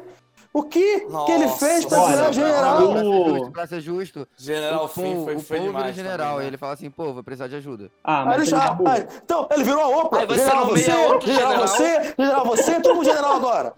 [0.59, 2.81] O que que ele fez pra olha, virar Pra general?
[2.99, 5.97] justo, pra ser justo, General o Finn foi, o foi Paul vira demais.
[5.97, 6.27] general.
[6.29, 6.47] também, e né?
[6.49, 7.90] ele fala assim, pô, vou precisar de ajuda.
[8.03, 10.19] Ah, mas ele já, aí- então, ele virou a opa.
[10.21, 11.69] Aí você general você, outro general general.
[11.69, 13.75] você, general você, todo mundo general agora.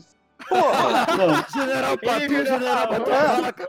[0.49, 1.47] Porra.
[1.53, 3.69] General Pato, general Pato.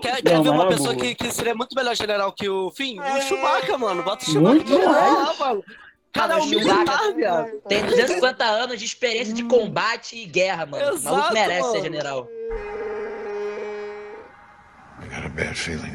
[0.00, 1.04] Quer, quer Não, ver uma é pessoa boa.
[1.06, 3.00] que, que seria muito melhor general que o Finn?
[3.00, 4.02] O Chewbacca, mano.
[4.02, 5.64] Bota o Chewbacca Muito lá, mano.
[6.12, 7.60] Cara, um militar, viado.
[7.68, 10.96] Tem 250 anos de experiência de combate e guerra, mano.
[10.96, 11.82] o maluco Exato, merece ser mano.
[11.82, 12.28] general.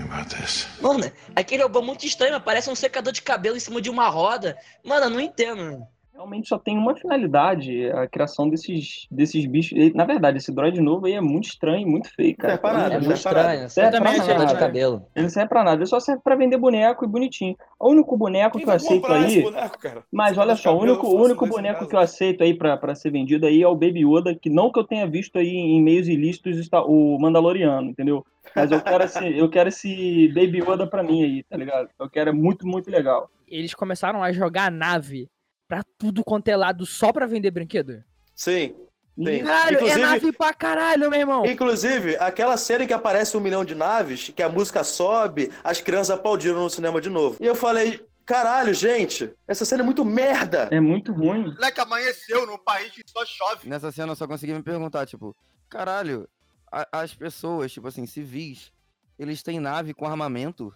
[0.10, 0.68] About this.
[0.82, 4.10] Mano, aquele robô muito estranho, mas parece um secador de cabelo em cima de uma
[4.10, 4.58] roda.
[4.84, 5.88] Mano, eu não entendo.
[6.18, 9.78] Realmente só tem uma finalidade, a criação desses, desses bichos.
[9.78, 12.54] E, Na verdade, esse droid novo aí é muito estranho e muito feio, cara.
[12.56, 13.70] Serve pra nada, É muito estranho.
[13.70, 14.46] Serve Você pra também nada.
[14.54, 15.06] de cabelo.
[15.16, 17.56] Ele não serve pra nada, ele só serve pra vender boneco e bonitinho.
[17.80, 19.42] O único boneco Quem que eu aceito aí.
[19.44, 20.04] boneco, cara?
[20.12, 21.90] Mas Esse olha só, o único, único boneco caso.
[21.90, 24.72] que eu aceito aí pra, pra ser vendido aí é o Baby Yoda, que não
[24.72, 28.26] que eu tenha visto aí em meios ilícitos está- o Mandaloriano, entendeu?
[28.56, 31.90] Mas eu quero esse, eu quero esse Baby Yoda pra mim aí, tá ligado?
[32.00, 33.30] Eu quero, é muito, muito legal.
[33.48, 35.30] Eles começaram a jogar a nave
[35.68, 38.04] pra tudo quanto é lado só pra vender brinquedo.
[38.36, 38.76] Sim.
[39.18, 39.44] Sim.
[39.44, 41.46] Caralho, Inclusive- é nave pra caralho, meu irmão.
[41.46, 45.82] Inclusive, aquela cena em que aparece um milhão de naves, que a música sobe, as
[45.82, 47.36] crianças aplaudiram no cinema de novo.
[47.40, 50.70] E eu falei, caralho, gente, essa cena é muito merda.
[50.72, 51.46] É muito ruim.
[51.52, 53.68] Moleque, amanheceu num país que só chove.
[53.68, 55.36] Nessa cena eu só consegui me perguntar, tipo,
[55.68, 56.30] caralho,
[56.72, 58.72] a- as pessoas, tipo assim, civis,
[59.18, 60.72] eles têm nave com armamento?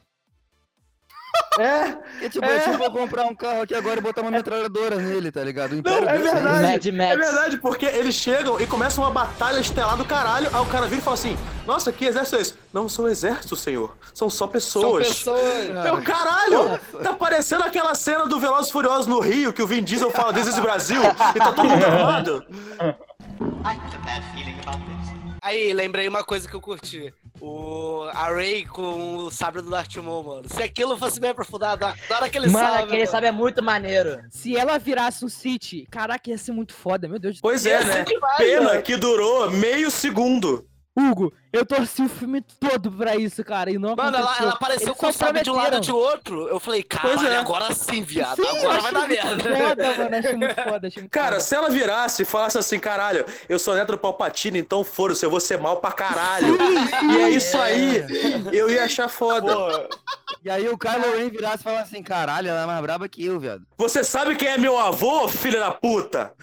[1.60, 2.56] É, E, tipo, É.
[2.58, 5.72] é tipo eu comprar um carro aqui agora e botar uma metralhadora nele, tá ligado?
[5.72, 6.92] O não, Império é verdade.
[6.92, 7.12] Mad Max.
[7.12, 10.86] É verdade, porque eles chegam e começam uma batalha estelar do caralho, aí o cara
[10.88, 12.54] vira e fala assim, nossa, que exército é esse?
[12.74, 13.96] Não são exércitos, senhor.
[14.14, 15.08] São só São pessoas.
[15.10, 15.70] pessoas.
[15.84, 16.80] Meu caralho!
[17.04, 20.34] Tá parecendo aquela cena do Velozes e Furiosos no Rio, que o Vin Diesel fala
[20.34, 21.02] This is Brasil,
[21.36, 22.46] e tá todo mundo armado.
[25.42, 27.14] Aí, lembrei uma coisa que eu curti.
[27.44, 30.44] O a Ray com o sabre do Darth Maul, mano.
[30.48, 32.84] Se aquilo fosse bem aprofundado, da hora aquele Mano, sabre.
[32.84, 33.12] aquele mano.
[33.12, 34.22] sabe é muito maneiro.
[34.30, 37.40] Se ela virasse um City, caraca, ia ser muito foda, meu Deus.
[37.42, 38.04] Pois é, né?
[38.04, 38.82] demais, Pena mano.
[38.84, 40.68] que durou meio segundo.
[40.94, 44.44] Hugo, eu torci o filme todo pra isso, cara, e não Mano, ela, aconteceu.
[44.44, 46.50] ela apareceu Eles com o sabre de um lado de outro.
[46.50, 47.38] Eu falei, caralho, é.
[47.38, 48.36] agora sim, viado.
[48.44, 49.44] Sim, agora vai dar merda.
[49.44, 51.40] Foda, mano, achei muito foda, achei muito Cara, foda.
[51.40, 55.30] se ela virasse e falasse assim, caralho, eu sou neto do Palpatine, então foda-se, eu
[55.30, 56.58] vou ser mal pra caralho.
[57.10, 58.06] E é isso aí,
[58.52, 59.88] eu ia achar foda.
[60.44, 63.26] E aí o Kylo Ren virasse e falasse assim, caralho, ela é mais braba que
[63.26, 63.66] eu, viado.
[63.78, 66.34] Você sabe quem é meu avô, filha da puta?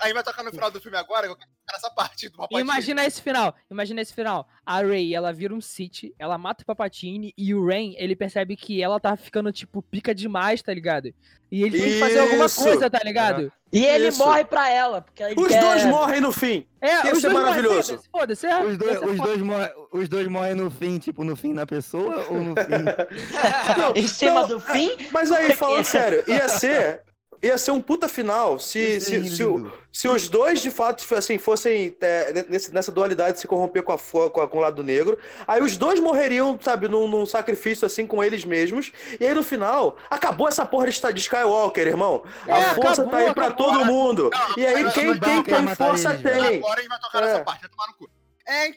[0.00, 2.60] Aí vai tocar no final do filme agora, eu quero tocar nessa parte do Palpatine.
[2.60, 4.48] Imagina esse final, imagina esse final.
[4.64, 8.56] A Rey, ela vira um Sith, ela mata o Papatini e o Ren, ele percebe
[8.56, 11.12] que ela tá ficando, tipo, pica demais, tá ligado?
[11.50, 12.62] E ele tem que fazer alguma Isso.
[12.62, 13.52] coisa, tá ligado?
[13.72, 14.18] E ele Isso.
[14.18, 15.00] morre pra ela.
[15.00, 15.60] Porque ele Os quer...
[15.60, 16.66] dois morrem no fim.
[16.80, 18.00] É, ser dois maravilhoso.
[18.10, 18.64] Foda-se, é.
[18.64, 21.54] Os dois, Ia ser os, dois morrem, os dois morrem no fim, tipo, no fim
[21.54, 23.94] da pessoa ou no fim?
[23.94, 24.96] em cima Não, do fim.
[25.12, 27.02] Mas aí, falando sério, ia ser.
[27.46, 29.44] Ia ser um puta final se, é se, se,
[29.92, 33.98] se os dois, de fato, assim, fossem é, nesse- nessa dualidade se corromper com, a,
[34.30, 35.18] com, a- com o lado negro.
[35.46, 38.92] Aí os dois morreriam, sabe, num, num sacrifício assim com eles mesmos.
[39.20, 42.24] E aí no final, acabou essa porra de, Skywalker, irmão.
[42.48, 43.66] A É, força acabou, tá aí pra acabou.
[43.72, 44.30] todo mundo.
[44.56, 46.58] E aí Não, quem, não quem matar força tem.
[46.58, 47.26] Agora a gente vai tocar É.
[47.26, 48.10] nessa parte, vai tomar no cu.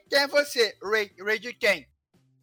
[0.10, 0.76] Quem é você?
[0.84, 1.88] Ray, Ray de quem?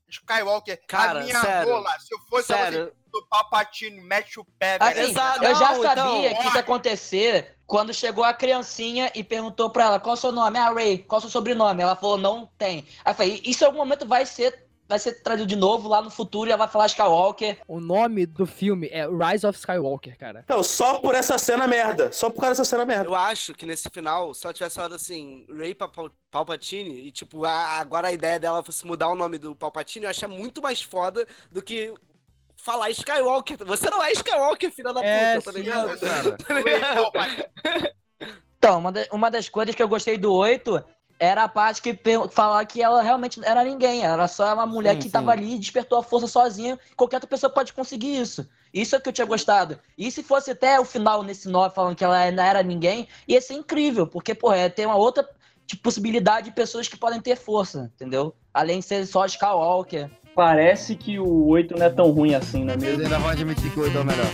[0.09, 0.81] Skywalker.
[0.87, 1.73] Cara, a minha sério.
[1.73, 2.83] rola, se eu fosse Sério.
[2.85, 5.01] assim, do Palpatine, mete o pé, Assim.
[5.11, 5.45] Exato.
[5.45, 9.85] eu já sabia então, que isso ia acontecer quando chegou a criancinha e perguntou pra
[9.85, 10.59] ela qual é o seu nome.
[10.59, 11.83] Ah, Ray, qual é o seu sobrenome?
[11.83, 12.87] Ela falou, não tem.
[13.05, 16.01] Aí eu falei, isso em algum momento vai ser, vai ser trazido de novo lá
[16.01, 17.59] no futuro e ela vai falar Skywalker.
[17.67, 20.45] O nome do filme é Rise of Skywalker, cara.
[20.49, 22.13] Não, só por essa cena merda.
[22.13, 23.07] Só por causa dessa cena merda.
[23.09, 25.91] Eu acho que nesse final, se ela tivesse falado assim, Ray Pal-
[26.31, 30.11] Palpatine, e tipo, a- agora a ideia dela fosse mudar o nome do Palpatine, eu
[30.11, 31.93] acho muito mais foda do que
[32.67, 33.57] falar Skywalker.
[33.65, 35.99] Você não é Skywalker, filha da É, puta, tá sim, ligado?
[36.01, 36.37] cara.
[36.37, 37.13] Tá ligado?
[38.59, 40.83] Então, uma, da- uma das coisas que eu gostei do 8
[41.19, 41.97] era a parte que
[42.31, 44.03] falar que ela realmente não era ninguém.
[44.03, 45.11] Ela era só uma mulher Sim, que sim.
[45.11, 46.79] tava ali e despertou a força sozinha.
[46.97, 48.47] Qualquer outra pessoa pode conseguir isso.
[48.75, 49.79] Isso é o que eu tinha gostado.
[49.97, 53.41] E se fosse até o final nesse 9 falando que ela não era ninguém, ia
[53.41, 54.07] ser incrível.
[54.07, 55.27] Porque, porra, é, tem uma outra
[55.67, 58.35] tipo, possibilidade de pessoas que podem ter força, entendeu?
[58.53, 60.11] Além de ser só Skywalker.
[60.37, 63.05] Parece que o 8 não é tão ruim assim, não é Eles mesmo?
[63.05, 64.27] ainda vão admitir que o 8 é o melhor.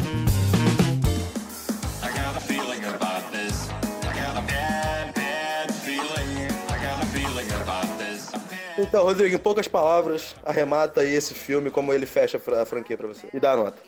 [8.77, 13.07] Então, Rodrigo, em poucas palavras, arremata aí esse filme, como ele fecha a franquia pra
[13.07, 13.29] você.
[13.33, 13.81] E dá a nota.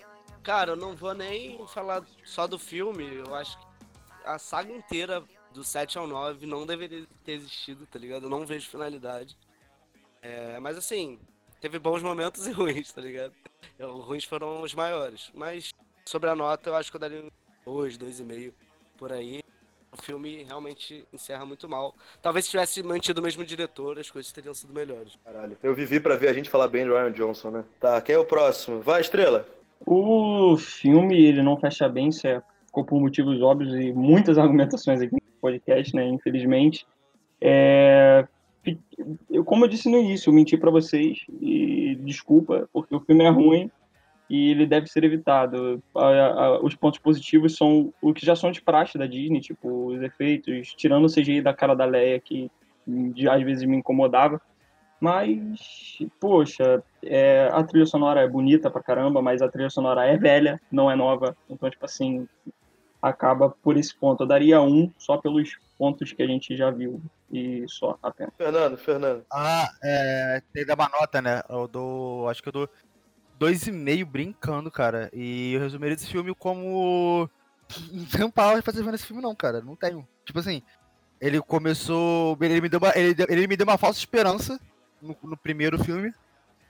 [0.45, 3.13] Cara, eu não vou nem falar só do filme.
[3.27, 3.65] Eu acho que
[4.25, 5.21] a saga inteira,
[5.53, 8.27] do 7 ao 9, não deveria ter existido, tá ligado?
[8.27, 9.37] Eu não vejo finalidade.
[10.23, 11.19] É, mas assim,
[11.65, 13.33] teve bons momentos e ruins, tá ligado?
[13.79, 15.31] Eu- ruins foram os maiores.
[15.35, 15.73] Mas
[16.05, 17.31] sobre a nota, eu acho que eu daria um
[17.65, 18.53] 2, 2,5
[18.99, 19.41] por aí.
[19.91, 21.95] O filme realmente encerra muito mal.
[22.21, 25.17] Talvez se tivesse mantido o mesmo diretor, as coisas teriam sido melhores.
[25.25, 25.57] Caralho.
[25.63, 27.65] Eu vivi pra ver a gente falar bem do Ryan Johnson, né?
[27.81, 28.83] Tá, quem é o próximo?
[28.83, 29.49] Vai, Estrela.
[29.87, 35.01] O filme, ele não fecha bem, isso é, ficou por motivos óbvios e muitas argumentações
[35.01, 36.87] aqui no podcast, né, infelizmente.
[37.41, 38.27] É,
[39.31, 43.25] eu, como eu disse no início, eu menti pra vocês e desculpa, porque o filme
[43.25, 43.71] é ruim
[44.29, 45.83] e ele deve ser evitado.
[45.95, 49.89] A- a- os pontos positivos são o que já são de praxe da Disney, tipo,
[49.93, 52.51] os efeitos, tirando o CGI da cara da Leia, que
[52.87, 54.41] de- às vezes me incomodava.
[55.01, 55.39] Mas,
[56.19, 60.59] poxa, é, a trilha sonora é bonita pra caramba, mas a trilha sonora é velha,
[60.73, 61.37] não é nova.
[61.51, 62.27] Então, tipo assim,
[63.05, 64.23] acaba por esse ponto.
[64.23, 67.03] Eu daria um só pelos pontos que a gente já viu.
[67.31, 68.33] E só, apenas.
[68.37, 69.25] Fernando, Fernando.
[69.31, 70.43] Ah, é.
[70.53, 71.43] Tem que dar uma nota, né?
[71.49, 72.29] Eu dou.
[72.29, 72.69] Acho que eu dou
[73.39, 75.11] dois e meio brincando, cara.
[75.13, 77.29] E eu resumiria esse filme como.
[77.93, 79.61] Não tenho palavras pra você ver nesse filme, não, cara.
[79.61, 80.07] Não tenho.
[80.25, 80.63] Tipo assim,
[81.21, 82.37] ele começou.
[82.41, 84.61] Ele me deu uma, ele, deu- ele me deu uma falsa esperança
[85.01, 86.13] no, no primeiro filme.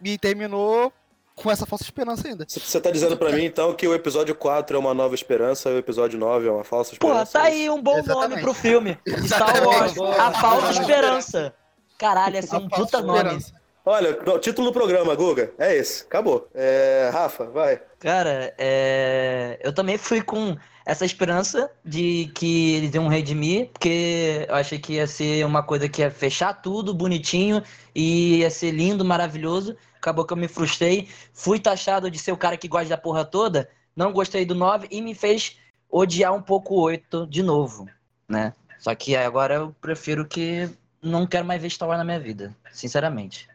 [0.02, 0.92] E terminou
[1.34, 2.46] com essa falsa esperança ainda.
[2.48, 5.74] Você tá dizendo pra mim, então, que o episódio 4 é uma nova esperança e
[5.74, 7.32] o episódio 9 é uma falsa Porra, esperança?
[7.38, 8.98] tá aí um bom nome pro filme.
[9.26, 11.54] Star Wars, A Falsa Esperança.
[11.98, 13.44] Caralho, esse é um puta nome.
[13.86, 16.04] Olha, o título do programa, Guga, é esse.
[16.04, 16.48] Acabou.
[16.54, 17.82] É, Rafa, vai.
[17.98, 19.58] Cara, é...
[19.62, 24.94] eu também fui com essa esperança de que eles iam redimir, porque eu achei que
[24.94, 27.62] ia ser uma coisa que ia fechar tudo bonitinho
[27.94, 29.76] e ia ser lindo, maravilhoso.
[30.04, 31.08] Acabou que eu me frustrei.
[31.32, 33.70] Fui taxado de ser o cara que gosta da porra toda.
[33.96, 37.88] Não gostei do 9 e me fez odiar um pouco o 8 de novo,
[38.28, 38.54] né?
[38.78, 40.68] Só que agora eu prefiro que
[41.00, 43.48] não quero mais ver Star Wars na minha vida, sinceramente.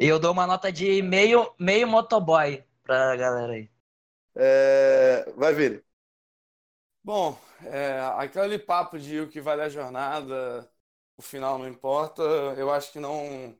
[0.00, 3.68] E eu dou uma nota de meio, meio motoboy pra galera aí.
[4.34, 5.82] É, vai, Vini.
[7.04, 10.66] Bom, é, aquele papo de o que vale a jornada
[11.18, 12.22] o final não importa.
[12.56, 13.54] Eu acho que não,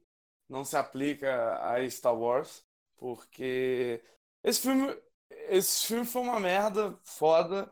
[0.49, 2.65] não se aplica a Star Wars,
[2.97, 4.03] porque
[4.43, 4.97] esse filme,
[5.49, 7.71] esse filme foi uma merda foda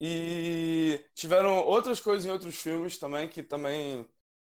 [0.00, 4.06] e tiveram outras coisas em outros filmes também que também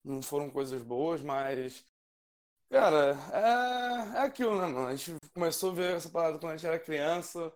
[0.05, 1.85] não foram coisas boas, mas
[2.71, 4.87] cara, é, é aquilo, né, mano?
[4.89, 7.53] A gente começou a ver essa parada quando a gente era criança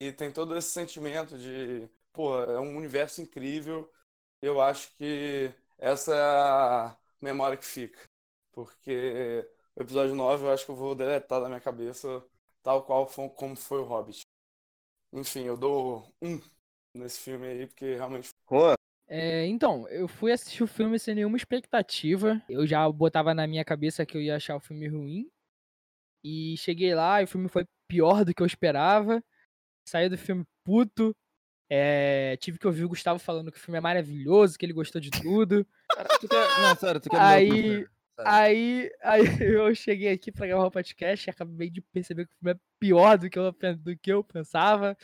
[0.00, 3.90] e tem todo esse sentimento de, pô, é um universo incrível.
[4.42, 8.00] Eu acho que essa é a memória que fica.
[8.52, 12.24] Porque o episódio 9 eu acho que eu vou deletar da minha cabeça
[12.62, 14.22] tal qual foi, como foi o Hobbit.
[15.12, 16.40] Enfim, eu dou um
[16.96, 18.30] nesse filme aí, porque realmente.
[18.50, 18.74] Juan,
[19.06, 22.42] É, então, eu fui assistir o filme sem nenhuma expectativa.
[22.48, 25.30] Eu já botava na minha cabeça que eu ia achar o filme ruim.
[26.24, 29.22] E cheguei lá e o filme foi pior do que eu esperava.
[29.86, 31.14] Saí do filme puto.
[31.70, 35.00] É, tive que ouvir o Gustavo falando que o filme é maravilhoso, que ele gostou
[35.00, 35.66] de tudo.
[36.20, 36.60] Tu quer...
[36.60, 37.50] Não, sério, tu quer Aí?
[37.50, 37.90] Sério.
[38.18, 42.36] Aí, aí eu cheguei aqui pra gravar o podcast e acabei de perceber que o
[42.38, 44.96] filme é pior do que eu, do que eu pensava.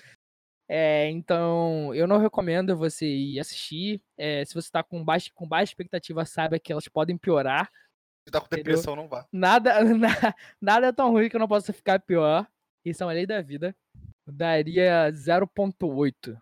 [0.68, 4.00] É, então, eu não recomendo você ir assistir.
[4.16, 7.68] É, se você tá com baixa, com baixa expectativa, saiba que elas podem piorar.
[8.24, 8.64] Se tá com Entendeu?
[8.74, 9.26] depressão, não vá.
[9.32, 12.46] Nada, na- nada é tão ruim que eu não possa ficar pior.
[12.84, 13.74] Isso é uma lei da vida.
[14.28, 16.40] Daria 0.8.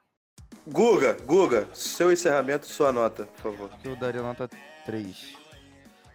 [0.67, 3.71] Guga, Guga, seu encerramento, sua nota, por favor.
[3.83, 4.47] Eu daria nota
[4.85, 5.37] 3.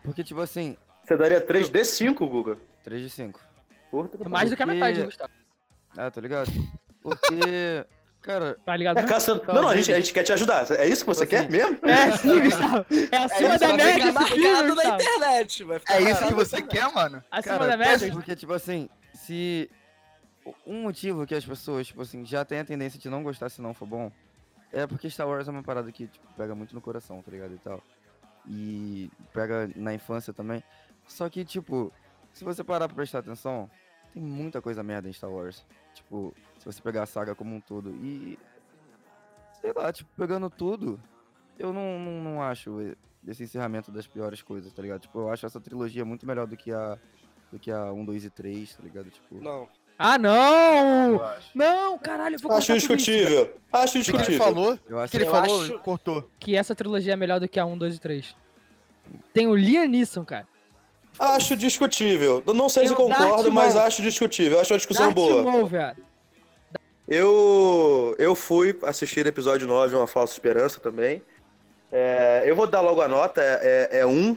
[0.03, 2.57] Porque, tipo assim, Você daria 3 de 5, Guga?
[2.83, 3.39] 3 de 5.
[3.89, 5.31] Porra, Mais do que a metade, Gustavo.
[5.95, 6.51] Ah, tô ligado.
[7.01, 7.85] Porque,
[8.21, 8.97] cara, Tá ligado?
[8.97, 9.07] É, né?
[9.07, 10.69] Cássio, não, não, a gente, a gente quer te ajudar.
[10.71, 11.79] É isso que você Tipo quer assim, mesmo?
[11.83, 12.85] É sim, Gustavo.
[13.11, 15.63] É acima Isso da vai média ficar esse filme, marcado na internet.
[15.63, 17.23] Vai ficar É isso que você quer, mano?
[17.31, 18.11] Acima Cara, da média?
[18.11, 19.69] Porque, tipo assim, se.
[20.67, 23.61] Um motivo que as pessoas, tipo assim, já tem a tendência de não gostar se
[23.61, 24.11] não for bom,
[24.73, 27.53] é porque Star Wars é uma parada que, tipo, pega muito no coração, tá ligado?
[27.53, 27.81] E tal.
[28.47, 30.63] E pega na infância também.
[31.07, 31.91] Só que, tipo,
[32.31, 33.69] se você parar pra prestar atenção,
[34.13, 35.65] tem muita coisa merda em Star Wars.
[35.93, 37.91] Tipo, se você pegar a saga como um todo.
[37.91, 38.37] E.
[39.61, 40.99] Sei lá, tipo, pegando tudo,
[41.57, 42.79] eu não, não, não acho
[43.25, 45.01] esse encerramento das piores coisas, tá ligado?
[45.01, 46.97] Tipo, eu acho essa trilogia muito melhor do que a.
[47.51, 49.11] Do que a 1, 2 e 3, tá ligado?
[49.11, 49.35] Tipo.
[49.39, 49.69] Não.
[49.97, 51.13] Ah, não!
[51.13, 51.21] Eu.
[51.53, 53.53] Não, caralho, eu vou Acho discutível.
[53.71, 54.37] Acho que ele discutível.
[54.43, 54.79] falou?
[54.89, 55.61] Eu que ele Eu falou?
[55.61, 56.29] acho- Cortou.
[56.39, 58.35] Que essa trilogia é melhor do que a 1, 2 e 3.
[59.33, 60.47] Tem o Liam Neeson, cara.
[61.19, 62.41] Acho discutível.
[62.45, 64.59] Eu Não sei se o concordo, mas acho discutível.
[64.59, 65.43] Acho uma discussão Darth boa.
[65.43, 65.95] Maul, velho.
[67.07, 71.21] Eu, eu fui assistir o episódio 9, Uma Falsa Esperança também.
[71.91, 74.35] É, eu vou dar logo a nota, é, é, é um.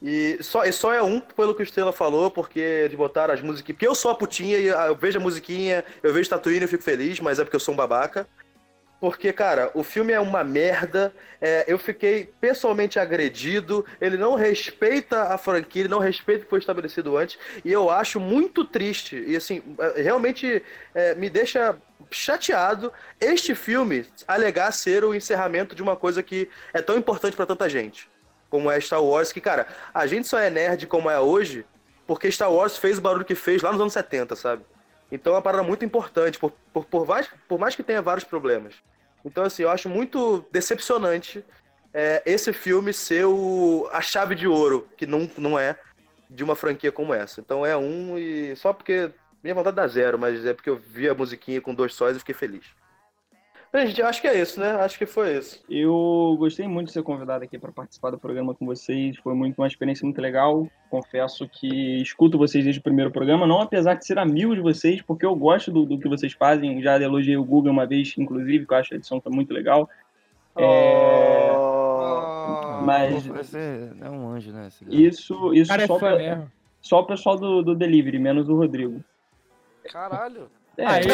[0.00, 3.40] E só, e só é um pelo que o Estrela falou, porque eles botaram as
[3.40, 3.76] musiquinhas.
[3.76, 7.18] Porque eu sou a putinha eu vejo a musiquinha, eu vejo Tatooine e fico feliz,
[7.20, 8.26] mas é porque eu sou um babaca.
[9.00, 11.12] Porque, cara, o filme é uma merda.
[11.40, 13.84] é, eu fiquei pessoalmente agredido.
[14.00, 17.38] Ele não respeita a franquia, ele não respeita o que foi estabelecido antes.
[17.64, 19.16] E eu acho muito triste.
[19.26, 20.62] E, assim, é, realmente
[20.94, 21.76] é, me deixa
[22.10, 27.46] chateado este filme alegar ser o encerramento de uma coisa que é tão importante pra
[27.46, 28.08] tanta gente.
[28.50, 31.66] Como é Star Wars, que, cara, a gente só é nerd como é hoje
[32.06, 34.64] porque Star Wars fez o barulho que fez lá nos anos 70, sabe?
[35.12, 38.24] Então é uma parada muito importante, por, por, por, mais, por mais que tenha vários
[38.24, 38.74] problemas.
[39.24, 41.44] Então, assim, eu acho muito decepcionante
[41.92, 45.76] é, esse filme ser o, a chave de ouro, que não, não é,
[46.28, 47.40] de uma franquia como essa.
[47.40, 48.54] Então é um e.
[48.56, 49.10] Só porque.
[49.42, 52.18] Minha vontade dá zero, mas é porque eu vi a musiquinha com dois sóis e
[52.18, 52.64] fiquei feliz.
[53.70, 54.70] Eu acho que é isso, né?
[54.76, 55.62] Acho que foi isso.
[55.68, 59.16] Eu gostei muito de ser convidado aqui para participar do programa com vocês.
[59.18, 60.66] Foi muito uma experiência muito legal.
[60.88, 65.02] Confesso que escuto vocês desde o primeiro programa, não apesar de ser amigo de vocês,
[65.02, 66.80] porque eu gosto do, do que vocês fazem.
[66.82, 69.88] Já elogiei o Google uma vez, inclusive, que eu acho a edição tá muito legal.
[70.56, 74.68] É, Oh, Mas- Pô, Você é um anjo, né?
[74.88, 76.46] Isso, isso Cara, é só, fã pra-
[76.80, 79.04] só o pessoal do, do delivery, menos o Rodrigo.
[79.92, 80.48] Caralho.
[80.78, 81.02] É, Aí,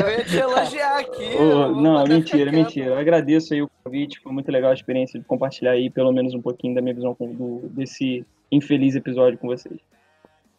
[0.00, 1.22] Eu ia te elogiar aqui.
[1.34, 2.86] Eu não, mentira, mentira.
[2.86, 6.34] Eu agradeço aí o convite, foi muito legal a experiência de compartilhar aí pelo menos
[6.34, 9.78] um pouquinho da minha visão com- do, desse infeliz episódio com vocês.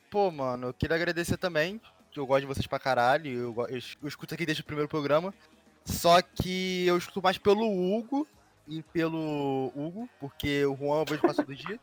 [0.10, 1.80] Pô, mano, eu queria agradecer também,
[2.12, 4.66] que eu gosto de vocês pra caralho, eu, eu es- eu escuto aqui desde o
[4.66, 5.34] primeiro programa,
[5.86, 8.26] só que eu escuto mais pelo Hugo
[8.68, 11.78] e pelo Hugo, porque o Juan eu vejo quase todo dia,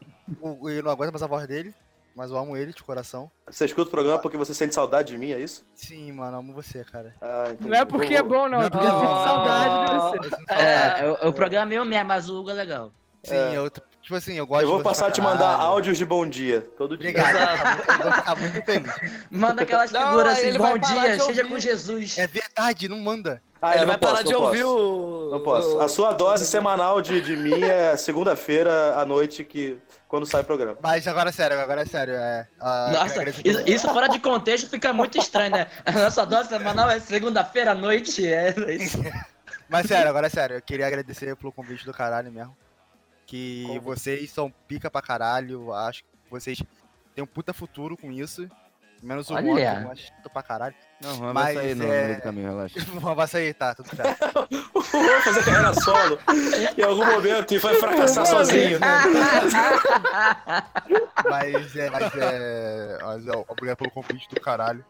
[0.40, 1.74] O- eu não aguento mais a voz dele,
[2.14, 3.30] mas eu amo ele de coração.
[3.48, 5.64] Você escuta o programa porque você sente saudade de mim, é isso?
[5.74, 7.14] Sim, mano, amo você, cara.
[7.20, 8.58] Ah, não é porque é bom, não.
[8.58, 10.52] Não É é porque eu é sinto saudade de você.
[10.52, 12.92] É, o, o programa é meu mesmo, mas o Hugo é legal.
[13.22, 13.56] Sim, É.
[13.56, 13.70] eu,
[14.02, 15.62] tipo assim, eu gosto Eu vou passar a te mandar caralho.
[15.70, 17.10] áudios de bom dia todo dia.
[17.10, 18.92] Obrigado, eu vou ficar muito feliz.
[19.30, 22.18] Manda aquelas Não, figuras assim, bom dia, seja com Jesus.
[22.18, 23.42] É verdade, não manda.
[23.62, 25.28] Ah, Ele eu vai posso, parar de ouvir o.
[25.32, 25.76] Não posso.
[25.76, 29.76] o- A sua dose semanal de, de mim é segunda-feira à noite, que,
[30.08, 30.78] quando sai o programa.
[30.82, 32.14] Mas agora é sério, agora é sério.
[32.14, 35.66] É, queria Nossa, isso, isso fora de contexto fica muito estranho, né?
[35.84, 38.98] A nossa dose semanal é segunda-feira à noite, é isso.
[39.68, 40.56] Mas sério, agora é sério.
[40.56, 42.56] Eu queria agradecer pelo convite do caralho mesmo.
[43.30, 45.72] Que vocês são pica pra caralho.
[45.72, 46.60] Acho que vocês
[47.14, 48.48] têm um puta futuro com isso.
[49.00, 49.44] Menos o Olha.
[49.46, 50.74] Juan, que eu acho chato pra caralho.
[51.00, 52.80] Não, Juan Mas vai sair no é- meio do caminho, relaxa.
[53.14, 54.48] Vai sair, tá, tudo certo.
[54.74, 54.82] Vou
[55.22, 56.18] fazer carreira solo
[56.76, 58.78] em algum momento e vai fracassar sozinho.
[61.30, 62.98] Mas é, mas é.
[63.02, 64.84] mas é, Obrigado pelo convite do caralho.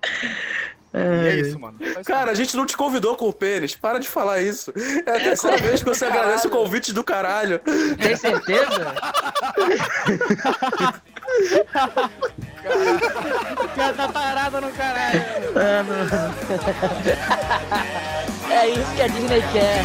[0.93, 1.77] E é isso, mano.
[1.81, 3.77] Isso Cara, a gente não te convidou com o pênis.
[3.77, 4.73] Para de falar isso.
[5.07, 7.61] É a terceira vez que você agradece o convite do caralho.
[7.99, 8.95] Tem certeza?
[13.77, 15.23] Já tá parada no caralho.
[18.51, 19.85] É isso que a Disney quer.